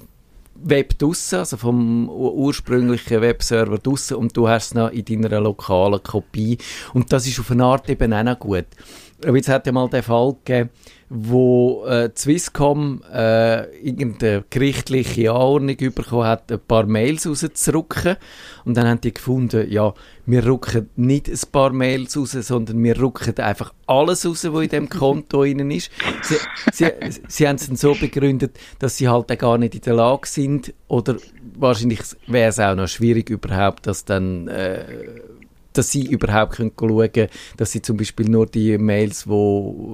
Web 0.57 0.97
draussen, 0.97 1.39
also 1.39 1.57
vom 1.57 2.09
ur- 2.09 2.33
ursprünglichen 2.33 3.21
Webserver 3.21 3.77
draussen 3.77 4.15
und 4.15 4.35
du 4.37 4.47
hast 4.47 4.67
es 4.67 4.73
noch 4.73 4.89
in 4.89 5.03
deiner 5.03 5.41
lokalen 5.41 6.01
Kopie. 6.01 6.57
Und 6.93 7.11
das 7.11 7.27
ist 7.27 7.39
auf 7.41 7.51
eine 7.51 7.65
Art 7.65 7.89
eben 7.89 8.13
auch 8.13 8.23
noch 8.23 8.39
gut. 8.39 8.65
Aber 9.25 9.35
jetzt 9.35 9.49
hat 9.49 9.65
ja 9.67 9.73
mal 9.73 9.89
den 9.89 10.01
Fall 10.01 10.35
gegeben, 10.43 10.69
wo 11.09 11.85
äh, 11.85 12.09
Swisscom 12.15 13.03
äh, 13.13 13.65
irgendeine 13.77 14.43
gerichtliche 14.49 15.31
Anordnung 15.31 15.77
bekommen 15.77 16.25
hat, 16.25 16.51
ein 16.51 16.59
paar 16.59 16.87
Mails 16.87 17.27
rauszurücken. 17.27 18.17
Und 18.65 18.75
dann 18.75 18.87
haben 18.87 19.01
die 19.01 19.13
gefunden, 19.13 19.69
ja, 19.69 19.93
wir 20.25 20.45
rücken 20.45 20.89
nicht 20.95 21.29
ein 21.29 21.39
paar 21.51 21.71
Mails 21.71 22.17
raus, 22.17 22.31
sondern 22.31 22.83
wir 22.83 22.99
rücken 22.99 23.37
einfach 23.37 23.73
alles 23.85 24.25
raus, 24.25 24.47
was 24.51 24.63
in 24.63 24.69
dem 24.69 24.89
Konto 24.89 25.43
innen 25.43 25.69
ist. 25.69 25.91
Sie, 26.23 26.37
sie, 26.73 26.91
sie 27.27 27.47
haben 27.47 27.57
es 27.57 27.67
dann 27.67 27.75
so 27.75 27.93
begründet, 27.93 28.57
dass 28.79 28.97
sie 28.97 29.07
halt 29.07 29.27
gar 29.37 29.59
nicht 29.59 29.75
in 29.75 29.81
der 29.81 29.93
Lage 29.93 30.27
sind, 30.27 30.73
oder 30.87 31.17
wahrscheinlich 31.55 32.01
wäre 32.25 32.49
es 32.49 32.59
auch 32.59 32.75
noch 32.75 32.87
schwierig 32.87 33.29
überhaupt, 33.29 33.85
dass 33.85 34.05
dann 34.05 34.47
äh, 34.47 34.85
dass 35.77 35.91
sie 35.91 36.05
überhaupt 36.05 36.53
können 36.55 36.71
schauen 36.79 37.11
können, 37.11 37.29
dass 37.57 37.71
sie 37.71 37.81
zum 37.81 37.97
Beispiel 37.97 38.27
nur 38.29 38.45
die 38.47 38.77
Mails, 38.77 39.25
die 39.25 39.29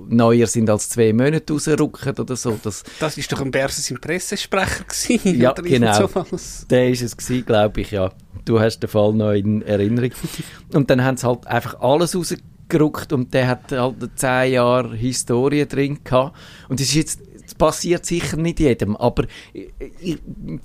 neuer 0.09 0.47
sind 0.47 0.69
als 0.69 0.89
zwei 0.89 1.13
Monate 1.13 1.51
rausrücken 1.53 2.17
oder 2.17 2.35
so. 2.35 2.59
Das, 2.63 2.83
Das 2.99 3.17
ist 3.17 3.31
doch 3.31 3.41
ein 3.41 3.51
Berses 3.51 3.89
im 3.91 3.99
Pressesprecher 3.99 4.83
gewesen, 4.83 5.39
Ja, 5.39 5.53
genau. 5.53 6.07
sowas? 6.07 6.65
der 6.69 6.89
ist 6.89 7.01
es 7.01 7.15
gewesen, 7.17 7.45
glaube 7.45 7.81
ich, 7.81 7.91
ja. 7.91 8.11
Du 8.45 8.59
hast 8.59 8.79
den 8.79 8.89
Fall 8.89 9.13
noch 9.13 9.31
in 9.33 9.61
Erinnerung. 9.61 10.11
Und 10.73 10.89
dann 10.89 11.03
haben 11.03 11.17
sie 11.17 11.27
halt 11.27 11.45
einfach 11.47 11.79
alles 11.79 12.15
rausgerückt 12.15 13.11
und 13.13 13.33
der 13.33 13.47
hat 13.49 13.71
halt 13.71 13.95
10 14.15 14.53
Jahre 14.53 14.95
Historie 14.95 15.65
drin 15.67 15.99
gehabt. 16.03 16.35
Und 16.69 16.79
das 16.79 16.87
ist 16.87 16.95
jetzt, 16.95 17.19
das 17.43 17.55
passiert 17.55 18.05
sicher 18.05 18.37
nicht 18.37 18.59
jedem, 18.59 18.95
aber 18.95 19.25
ich, 19.53 20.19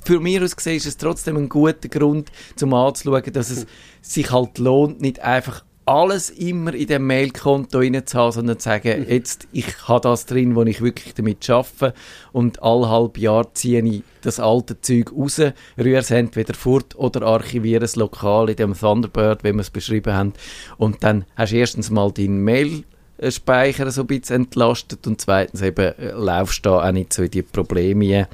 für 0.04 0.20
mich 0.20 0.40
aus 0.40 0.56
gesehen 0.56 0.76
ist 0.76 0.86
es 0.86 0.96
trotzdem 0.96 1.36
ein 1.36 1.48
guter 1.48 1.88
Grund, 1.88 2.30
zum 2.56 2.74
anzuschauen, 2.74 3.32
dass 3.32 3.50
es 3.50 3.66
sich 4.02 4.30
halt 4.30 4.58
lohnt, 4.58 5.00
nicht 5.00 5.20
einfach 5.20 5.64
alles 5.86 6.30
immer 6.30 6.74
in 6.74 6.88
dem 6.88 7.06
Mailkonto 7.06 7.78
reinzuhaben, 7.78 8.32
sondern 8.32 8.58
zu 8.58 8.64
sagen, 8.64 9.06
jetzt, 9.08 9.46
ich 9.52 9.66
habe 9.86 10.00
das 10.00 10.26
drin, 10.26 10.56
wo 10.56 10.64
ich 10.64 10.82
wirklich 10.82 11.14
damit 11.14 11.48
arbeite 11.48 11.94
und 12.32 12.60
alle 12.60 12.88
halb 12.88 13.16
Jahr 13.18 13.54
ziehe 13.54 13.84
ich 13.84 14.02
das 14.20 14.40
alte 14.40 14.80
Zeug 14.80 15.12
raus, 15.12 15.40
rühre 15.78 16.00
es 16.00 16.10
entweder 16.10 16.54
fort 16.54 16.96
oder 16.96 17.22
archiviere 17.22 17.84
es 17.84 17.94
lokal 17.94 18.50
in 18.50 18.56
dem 18.56 18.74
Thunderbird, 18.74 19.44
wie 19.44 19.52
wir 19.52 19.60
es 19.60 19.70
beschrieben 19.70 20.12
haben. 20.12 20.32
Und 20.76 21.04
dann 21.04 21.24
hast 21.36 21.52
du 21.52 21.56
erstens 21.56 21.90
mal 21.90 22.10
deinen 22.10 22.42
Mail 22.42 22.82
Speicher 23.30 23.90
so 23.90 24.02
ein 24.02 24.06
bisschen 24.06 24.44
entlastet 24.44 25.06
und 25.06 25.20
zweitens 25.20 25.62
eben 25.62 25.94
äh, 25.98 26.10
laufst 26.12 26.64
du 26.64 26.70
da 26.70 26.88
auch 26.88 26.92
nicht 26.92 27.12
so 27.12 27.22
in 27.22 27.30
die 27.30 27.42
Probleme 27.42 28.28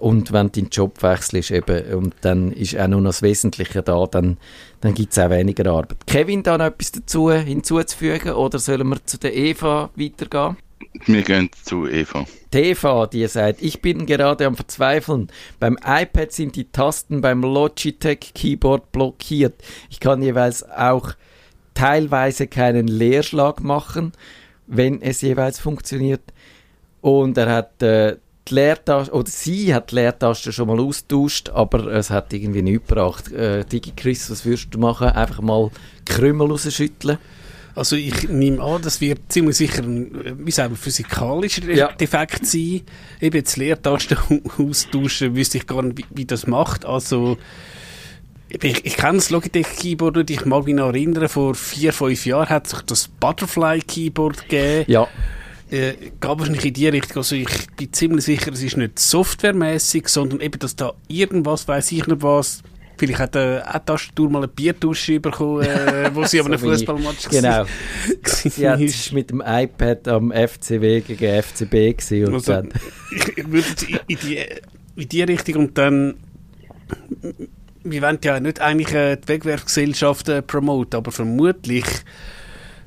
und 0.00 0.32
wenn 0.32 0.46
du 0.48 0.60
deinen 0.60 0.70
Job 0.70 1.02
wechselst 1.02 1.50
eben 1.50 1.94
und 1.94 2.14
dann 2.20 2.52
ist 2.52 2.78
auch 2.78 2.88
nur 2.88 3.00
noch 3.00 3.10
das 3.10 3.22
Wesentliche 3.22 3.82
da, 3.82 4.06
dann, 4.06 4.36
dann 4.80 4.94
gibt 4.94 5.12
es 5.12 5.18
auch 5.18 5.30
weniger 5.30 5.70
Arbeit. 5.70 6.06
Kevin, 6.06 6.42
da 6.42 6.58
noch 6.58 6.66
etwas 6.66 6.92
dazu 6.92 7.30
hinzuzufügen 7.32 8.32
oder 8.32 8.58
sollen 8.58 8.88
wir 8.88 9.04
zu 9.06 9.18
der 9.18 9.34
Eva 9.34 9.90
weitergehen? 9.96 10.56
Wir 11.06 11.22
gehen 11.22 11.50
zu 11.62 11.86
Eva. 11.86 12.26
Die 12.52 12.58
Eva, 12.58 13.06
die 13.06 13.26
sagt, 13.28 13.62
ich 13.62 13.80
bin 13.80 14.06
gerade 14.06 14.46
am 14.46 14.56
Verzweifeln. 14.56 15.28
Beim 15.60 15.78
iPad 15.84 16.32
sind 16.32 16.56
die 16.56 16.64
Tasten 16.64 17.20
beim 17.20 17.42
Logitech 17.42 18.32
Keyboard 18.34 18.90
blockiert. 18.90 19.62
Ich 19.88 20.00
kann 20.00 20.22
jeweils 20.22 20.68
auch 20.68 21.12
teilweise 21.74 22.46
keinen 22.46 22.88
Leerschlag 22.88 23.62
machen, 23.62 24.12
wenn 24.66 25.02
es 25.02 25.20
jeweils 25.20 25.58
funktioniert. 25.58 26.22
Und 27.00 27.38
er 27.38 27.52
hat 27.52 27.82
äh, 27.82 28.16
die 28.48 28.54
Leertaste, 28.54 29.12
oder 29.12 29.28
sie 29.28 29.74
hat 29.74 29.90
die 29.90 29.96
Leertaste 29.96 30.52
schon 30.52 30.68
mal 30.68 30.80
austauscht, 30.80 31.48
aber 31.50 31.86
es 31.86 32.10
hat 32.10 32.32
irgendwie 32.32 32.62
nichts 32.62 32.88
gebracht. 32.88 33.32
Äh, 33.32 33.64
DigiChris, 33.64 34.30
was 34.30 34.44
würdest 34.44 34.68
du 34.70 34.78
machen? 34.78 35.08
Einfach 35.08 35.40
mal 35.40 35.70
Krümel 36.04 36.48
rausschütteln? 36.48 37.18
Also 37.74 37.96
ich 37.96 38.28
nehme 38.28 38.60
an, 38.62 38.82
das 38.82 39.00
wird 39.00 39.20
ziemlich 39.28 39.56
sicher 39.56 39.82
ein, 39.82 40.14
äh, 40.24 40.34
wie 40.38 40.50
sagen 40.50 40.72
wir, 40.72 40.76
physikalischer 40.76 41.70
Ja. 41.70 41.92
Defekt 41.92 42.44
sein. 42.44 42.82
Eben 43.20 43.36
jetzt 43.36 43.56
Leertasten 43.56 44.18
austauschen, 44.58 45.36
wüsste 45.36 45.58
ich 45.58 45.66
gar 45.66 45.82
nicht, 45.82 45.98
wie, 45.98 46.04
wie 46.10 46.24
das 46.24 46.46
macht. 46.46 46.84
Also 46.84 47.38
ich, 48.62 48.84
ich 48.84 48.96
kenne 48.96 49.18
das 49.18 49.30
Logitech 49.30 49.66
Keyboard 49.78 50.16
und 50.18 50.30
ich 50.30 50.44
mag 50.44 50.64
mich 50.64 50.74
noch 50.74 50.88
erinnern, 50.88 51.28
vor 51.28 51.54
vier, 51.54 51.92
fünf 51.92 52.26
Jahren 52.26 52.48
hat 52.48 52.66
es 52.72 52.82
das 52.86 53.08
Butterfly 53.08 53.80
Keyboard 53.80 54.42
gegeben. 54.48 54.84
Ja, 54.88 55.08
Äh, 55.70 55.94
gab 56.18 56.40
wahrscheinlich 56.40 56.64
in 56.66 56.74
die 56.74 56.88
Richtung. 56.88 57.18
Also 57.18 57.36
ich 57.36 57.48
bin 57.76 57.92
ziemlich 57.92 58.24
sicher, 58.24 58.52
es 58.52 58.60
ist 58.62 58.76
nicht 58.76 58.98
softwaremäßig, 58.98 60.08
sondern 60.08 60.40
eben, 60.40 60.58
dass 60.58 60.74
da 60.74 60.94
irgendwas, 61.06 61.68
weiß 61.68 61.92
ich 61.92 62.06
nicht 62.08 62.22
was, 62.22 62.62
vielleicht 62.98 63.20
hat 63.20 63.36
äh, 63.36 63.60
auch 63.64 63.78
die 63.78 63.84
Tastatur 63.86 64.30
mal 64.30 64.38
eine 64.40 64.48
Biertusche 64.48 65.20
bekommen, 65.20 65.62
äh, 65.62 66.10
wo 66.14 66.24
sie 66.24 66.40
aber 66.40 66.48
So 66.48 66.54
einem 66.54 66.62
wie- 66.62 66.76
Fußballmatch 66.76 67.28
genau. 67.28 67.64
hat 68.68 68.80
ist. 68.80 69.12
mit 69.12 69.30
dem 69.30 69.40
iPad 69.46 70.08
am 70.08 70.32
FCW 70.32 71.02
gegen 71.02 71.40
FCB 71.42 71.70
gewesen 71.96 72.26
und 72.26 72.34
Also, 72.34 72.52
dann, 72.52 72.68
ich, 73.14 73.28
ich 73.38 73.48
würde 73.52 73.66
in, 74.08 74.18
die, 74.24 74.38
in 74.96 75.08
die 75.08 75.22
Richtung 75.22 75.54
und 75.66 75.78
dann 75.78 76.14
wir 77.84 78.02
wollen 78.02 78.18
ja 78.22 78.38
nicht 78.40 78.60
eigentlich 78.60 78.92
äh, 78.94 79.16
die 79.16 79.28
Wegwerfgesellschaften 79.28 80.44
promoten, 80.46 80.96
aber 80.98 81.12
vermutlich 81.12 81.84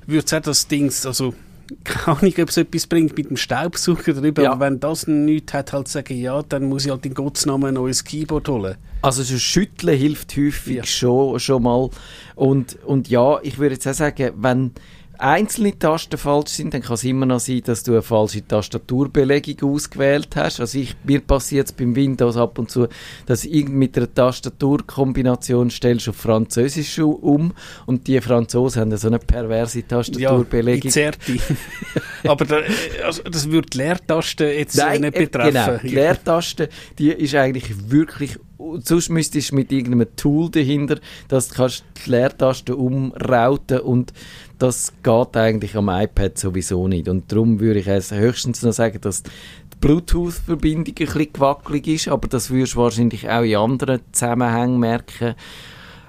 würde 0.06 0.26
es 0.26 0.34
auch 0.34 0.42
das 0.42 0.68
Ding, 0.68 0.92
also 1.06 1.34
keine 1.86 2.18
Ahnung, 2.20 2.34
ob 2.42 2.50
es 2.50 2.58
etwas 2.58 2.88
bringt 2.88 3.16
mit 3.18 3.30
dem 3.30 3.38
Staubsauger 3.38 4.14
drüber, 4.14 4.44
Ja. 4.44 4.52
aber 4.52 4.66
wenn 4.66 4.80
das 4.80 5.08
nichts 5.08 5.54
hat, 5.54 5.72
halt 5.74 5.88
sagen, 5.88 6.18
ja, 6.20 6.44
dann 6.44 6.66
muss 6.66 6.86
ich 6.86 6.92
halt 6.92 7.06
in 7.06 7.14
Gottes 7.14 7.46
Namen 7.46 7.66
ein 7.68 7.74
neues 7.76 8.04
Keyboard 8.04 8.50
holen. 8.50 8.76
Also 9.02 9.24
so 9.24 9.38
Schütteln 9.38 9.98
hilft 9.98 10.36
häufig 10.36 10.76
Ja. 10.78 10.84
schon, 10.86 11.40
schon 11.40 11.64
mal. 11.64 11.90
Und, 12.36 12.78
und 12.84 13.08
ja, 13.10 13.40
ich 13.44 13.58
würde 13.58 13.76
jetzt 13.76 13.88
auch 13.88 13.94
sagen, 13.94 14.32
wenn 14.38 14.72
einzelne 15.24 15.78
Tasten 15.78 16.18
falsch 16.18 16.52
sind, 16.52 16.74
dann 16.74 16.82
kann 16.82 16.96
es 16.96 17.04
immer 17.04 17.26
noch 17.26 17.40
sein, 17.40 17.62
dass 17.64 17.84
du 17.84 17.94
eine 17.94 18.02
falsche 18.02 18.46
Tastaturbelegung 18.46 19.74
ausgewählt 19.74 20.36
hast. 20.36 20.60
Also 20.60 20.78
ich, 20.78 20.96
mir 21.04 21.22
passiert 21.22 21.68
es 21.68 21.72
beim 21.72 21.96
Windows 21.96 22.36
ab 22.36 22.60
und 22.60 22.70
zu, 22.70 22.88
dass 23.26 23.46
ich 23.46 23.68
mit 23.70 23.98
einer 23.98 24.14
Tastaturkombination 24.14 25.70
stellst 25.70 26.10
auf 26.10 26.18
Französisch 26.18 27.00
um 27.00 27.54
und 27.86 28.08
die 28.08 28.20
Franzosen 28.20 28.82
haben 28.82 28.98
so 28.98 29.08
eine 29.08 29.20
perverse 29.20 29.88
Tastaturbelegung. 29.88 30.92
Ja, 30.92 31.10
Izerti. 31.10 31.40
Aber 32.28 32.46
da, 32.46 32.60
also, 33.06 33.24
das 33.24 33.50
würde 33.50 33.70
die 33.70 33.78
Leertaste 33.78 34.46
jetzt 34.46 34.78
äh, 34.78 35.00
nicht 35.00 35.16
äh, 35.16 35.26
betreffen. 35.26 35.54
Genau, 35.54 35.78
die 35.78 35.96
Leertaste, 35.96 36.70
die 36.98 37.10
ist 37.10 37.36
eigentlich 37.36 37.90
wirklich 37.90 38.38
sonst 38.82 39.10
müsstest 39.10 39.52
du 39.52 39.56
mit 39.56 39.72
irgendeinem 39.72 40.16
Tool 40.16 40.50
dahinter, 40.50 41.00
dass 41.28 41.50
du 41.50 41.56
kannst 41.56 41.84
die 42.06 42.12
Leertaste 42.12 42.76
umrauten 42.76 43.80
und 43.80 44.14
das 44.64 44.94
geht 45.04 45.36
eigentlich 45.36 45.76
am 45.76 45.90
iPad 45.90 46.38
sowieso 46.38 46.88
nicht. 46.88 47.10
Und 47.10 47.30
darum 47.30 47.60
würde 47.60 47.82
ich 47.82 47.90
also 47.90 48.16
höchstens 48.16 48.64
noch 48.64 48.72
sagen, 48.72 49.02
dass 49.02 49.24
die 49.24 49.30
Bluetooth-Verbindung 49.82 50.86
ein 50.88 50.94
bisschen 50.94 51.34
gewackelig 51.34 51.88
ist, 51.88 52.08
aber 52.08 52.30
das 52.30 52.50
wirst 52.50 52.76
du 52.76 52.78
wahrscheinlich 52.78 53.30
auch 53.30 53.42
in 53.42 53.58
anderen 53.58 54.00
Zusammenhängen 54.14 54.80
merken. 54.80 55.36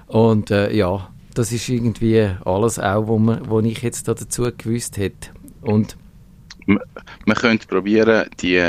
Und 0.07 0.51
äh, 0.51 0.71
ja, 0.71 1.09
das 1.33 1.51
ist 1.51 1.67
irgendwie 1.67 2.29
alles 2.45 2.79
auch, 2.79 3.07
wo, 3.07 3.19
man, 3.19 3.49
wo 3.49 3.59
ich 3.59 3.81
jetzt 3.81 4.07
da 4.07 4.13
dazu 4.13 4.43
gewusst 4.57 4.95
hätte. 4.95 5.31
Und 5.59 5.97
man 6.65 7.35
könnte 7.35 7.67
probieren, 7.67 8.29
die, 8.39 8.63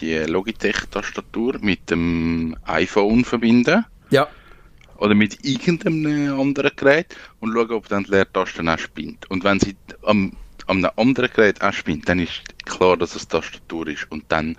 die 0.00 0.16
Logitech-Tastatur 0.18 1.58
mit 1.60 1.92
dem 1.92 2.56
iPhone 2.64 3.24
verbinden. 3.24 3.84
Ja. 4.10 4.26
Oder 4.98 5.14
mit 5.14 5.44
irgendeinem 5.44 6.38
anderen 6.40 6.72
Gerät 6.76 7.16
und 7.40 7.52
schauen, 7.52 7.70
ob 7.72 7.88
dann 7.88 8.04
die 8.04 8.10
Leertaste 8.10 8.62
auch 8.62 8.78
spinnt. 8.78 9.30
Und 9.30 9.44
wenn 9.44 9.60
sie 9.60 9.76
am, 10.02 10.32
am 10.66 10.78
einem 10.78 10.90
anderen 10.96 11.30
Gerät 11.30 11.60
auch 11.62 11.72
spinnt, 11.72 12.08
dann 12.08 12.18
ist 12.18 12.42
klar, 12.64 12.96
dass 12.96 13.14
es 13.14 13.28
Tastatur 13.28 13.88
ist. 13.88 14.10
Und 14.10 14.24
dann, 14.28 14.56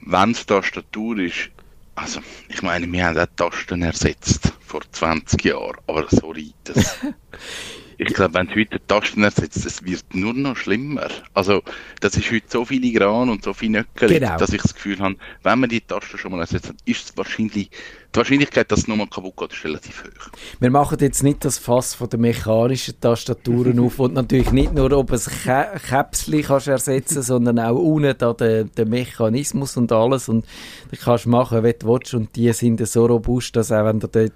wenn 0.00 0.30
es 0.30 0.46
Tastatur 0.46 1.18
ist, 1.18 1.50
also, 1.96 2.20
ich 2.48 2.62
meine, 2.62 2.90
wir 2.90 3.06
haben 3.06 3.18
auch 3.18 3.26
Tasten 3.36 3.82
ersetzt 3.82 4.52
vor 4.60 4.82
20 4.90 5.44
Jahren, 5.44 5.76
aber 5.86 6.06
sorry, 6.10 6.52
das, 6.64 6.98
ich 7.98 8.12
glaube, 8.14 8.34
wenn 8.34 8.46
du 8.46 8.54
heute 8.56 8.80
Tasten 8.86 9.22
ersetzt, 9.22 9.64
es 9.64 9.84
wird 9.84 10.14
nur 10.14 10.34
noch 10.34 10.56
schlimmer. 10.56 11.08
Also, 11.32 11.62
das 12.00 12.16
ist 12.16 12.30
heute 12.30 12.46
so 12.48 12.64
filigran 12.64 13.28
und 13.28 13.44
so 13.44 13.52
viel 13.52 13.70
Nöckel, 13.70 14.08
Genau. 14.08 14.36
dass 14.36 14.52
ich 14.52 14.62
das 14.62 14.74
Gefühl 14.74 14.98
habe, 14.98 15.16
wenn 15.42 15.60
man 15.60 15.68
die 15.70 15.80
Tasten 15.80 16.18
schon 16.18 16.32
mal 16.32 16.40
ersetzt 16.40 16.68
hat, 16.68 16.76
ist 16.84 17.04
es 17.10 17.16
wahrscheinlich, 17.16 17.70
die 17.70 18.16
Wahrscheinlichkeit, 18.18 18.70
dass 18.70 18.80
es 18.80 18.88
nochmal 18.88 19.08
kaputt 19.08 19.36
geht, 19.36 19.52
ist 19.52 19.64
relativ 19.64 20.04
hoch. 20.04 20.30
Wir 20.60 20.70
machen 20.70 20.98
jetzt 21.00 21.22
nicht 21.22 21.44
das 21.44 21.58
Fass 21.58 21.94
von 21.94 22.08
den 22.08 22.20
mechanischen 22.20 23.00
Tastaturen 23.00 23.78
auf 23.80 23.98
und 23.98 24.14
natürlich 24.14 24.52
nicht 24.52 24.72
nur, 24.72 24.92
ob 24.92 25.10
es 25.10 25.28
Kä 25.44 25.64
Käpsli 25.88 26.42
kannst 26.42 26.68
ersetzen, 26.68 27.22
sondern 27.30 27.58
auch 27.58 27.74
unten 27.76 28.14
da 28.16 28.32
den, 28.32 28.70
den 28.72 28.88
Mechanismus 28.88 29.76
und 29.76 29.90
alles 29.90 30.28
und 30.28 30.44
du 30.90 30.96
kannst 30.96 31.26
machen, 31.26 31.64
wie 31.64 31.72
du 31.72 31.88
willst 31.88 32.14
und 32.14 32.34
die 32.36 32.52
sind 32.52 32.86
so 32.86 33.06
robust, 33.06 33.56
dass 33.56 33.72
auch 33.72 33.84
wenn 33.84 33.98
du 34.00 34.06
dort 34.06 34.32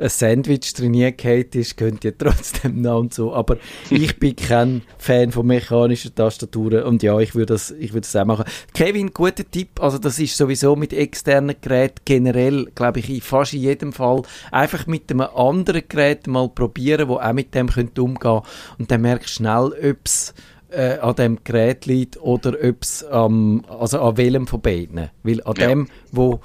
ein 0.00 0.08
Sandwich 0.08 0.72
trainiert 0.72 1.22
ist, 1.54 1.76
könnt 1.76 2.04
ihr 2.04 2.16
trotzdem 2.16 2.80
noch 2.80 2.98
und 3.00 3.12
so. 3.14 3.34
Aber 3.34 3.58
ich 3.90 4.18
bin 4.18 4.34
kein 4.34 4.82
Fan 4.98 5.30
von 5.30 5.46
mechanischen 5.46 6.14
Tastaturen 6.14 6.84
und 6.84 7.02
ja, 7.02 7.18
ich 7.18 7.34
würde 7.34 7.52
das, 7.54 7.70
ich 7.70 7.90
würde 7.92 8.06
das 8.10 8.16
auch 8.16 8.24
machen. 8.24 8.44
Kevin, 8.74 9.12
guter 9.12 9.48
Tipp. 9.48 9.80
Also 9.80 9.98
das 9.98 10.18
ist 10.18 10.36
sowieso 10.36 10.74
mit 10.74 10.92
externen 10.92 11.56
Geräten 11.60 12.00
generell, 12.04 12.66
glaube 12.74 13.00
ich, 13.00 13.10
in 13.10 13.20
fast 13.20 13.52
in 13.54 13.60
jedem 13.60 13.92
Fall 13.92 14.22
einfach 14.50 14.86
mit 14.86 15.10
einem 15.10 15.20
anderen 15.20 15.82
Gerät 15.88 16.26
mal 16.26 16.48
probieren, 16.48 17.08
wo 17.08 17.16
auch 17.16 17.32
mit 17.32 17.54
dem 17.54 17.68
könnt 17.68 17.98
umgehen 17.98 18.40
und 18.78 18.90
dann 18.90 19.02
merkst 19.02 19.28
du 19.28 19.34
schnell, 19.42 19.72
ob 19.90 19.98
es 20.04 20.34
äh, 20.70 20.98
an 20.98 21.14
dem 21.16 21.38
Gerät 21.44 21.86
liegt 21.86 22.20
oder 22.20 22.54
ob 22.62 22.82
es 22.82 23.04
ähm, 23.10 23.62
also 23.68 24.00
an 24.00 24.16
welchem 24.16 24.46
von 24.46 24.60
beiden. 24.60 25.10
Weil 25.22 25.42
an 25.42 25.54
Ja. 25.58 25.68
dem, 25.68 25.88
wo 26.12 26.40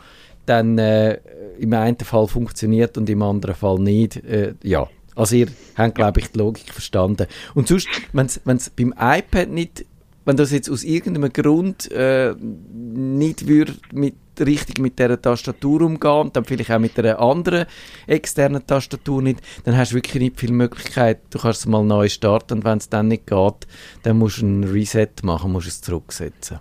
dann 0.45 0.77
äh, 0.77 1.19
im 1.57 1.73
einen 1.73 1.97
Fall 1.97 2.27
funktioniert 2.27 2.97
und 2.97 3.09
im 3.09 3.21
anderen 3.21 3.55
Fall 3.55 3.79
nicht, 3.79 4.17
äh, 4.17 4.53
ja. 4.63 4.87
Also 5.15 5.35
ihr 5.37 5.47
habt, 5.77 5.95
glaube 5.95 6.19
ich, 6.19 6.31
die 6.31 6.39
Logik 6.39 6.73
verstanden. 6.73 7.27
Und 7.53 7.69
sonst, 7.69 7.87
wenn 8.11 8.25
es 8.27 8.69
beim 8.69 8.93
iPad 8.99 9.49
nicht, 9.49 9.85
wenn 10.25 10.35
das 10.35 10.51
jetzt 10.51 10.69
aus 10.69 10.83
irgendeinem 10.83 11.31
Grund 11.31 11.89
äh, 11.91 12.33
nicht 12.33 13.47
würde 13.47 13.75
mit 13.93 14.15
richtig 14.39 14.79
mit 14.79 14.99
dieser 14.99 15.21
Tastatur 15.21 15.81
umgehen 15.81 16.11
und 16.11 16.35
dann 16.35 16.43
vielleicht 16.45 16.71
auch 16.71 16.79
mit 16.79 16.97
einer 16.99 17.19
anderen 17.19 17.67
externen 18.07 18.65
Tastatur 18.65 19.21
nicht, 19.21 19.39
dann 19.63 19.77
hast 19.77 19.91
du 19.91 19.95
wirklich 19.95 20.21
nicht 20.21 20.39
viel 20.39 20.51
Möglichkeit. 20.51 21.21
Du 21.29 21.39
kannst 21.39 21.61
es 21.61 21.65
mal 21.67 21.83
neu 21.83 22.09
starten 22.09 22.55
und 22.55 22.65
wenn 22.65 22.79
es 22.79 22.89
dann 22.89 23.07
nicht 23.07 23.27
geht, 23.27 23.67
dann 24.03 24.17
musst 24.17 24.41
du 24.41 24.45
ein 24.45 24.63
Reset 24.65 25.07
machen, 25.23 25.51
musst 25.51 25.67
es 25.67 25.81
zurücksetzen. 25.81 26.59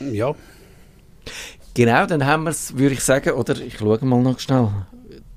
Ja. 0.00 0.34
Genau, 1.74 2.06
dann 2.06 2.24
haben 2.24 2.44
wir 2.44 2.50
es, 2.50 2.76
würde 2.78 2.94
ich 2.94 3.00
sagen, 3.00 3.32
oder 3.32 3.60
ich 3.60 3.78
schaue 3.78 4.04
mal 4.04 4.22
noch 4.22 4.38
schnell. 4.38 4.68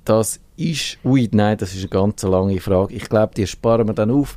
Das 0.06 0.40
ist, 0.56 0.98
ui, 1.04 1.28
nein, 1.32 1.58
das 1.58 1.74
ist 1.74 1.82
eine 1.82 1.90
ganz 1.90 2.24
lange 2.24 2.60
Frage. 2.62 2.94
Ich 2.94 3.10
glaube, 3.10 3.34
die 3.36 3.48
sparen 3.48 3.88
wir 3.88 3.94
dann 3.94 4.12
auf. 4.12 4.36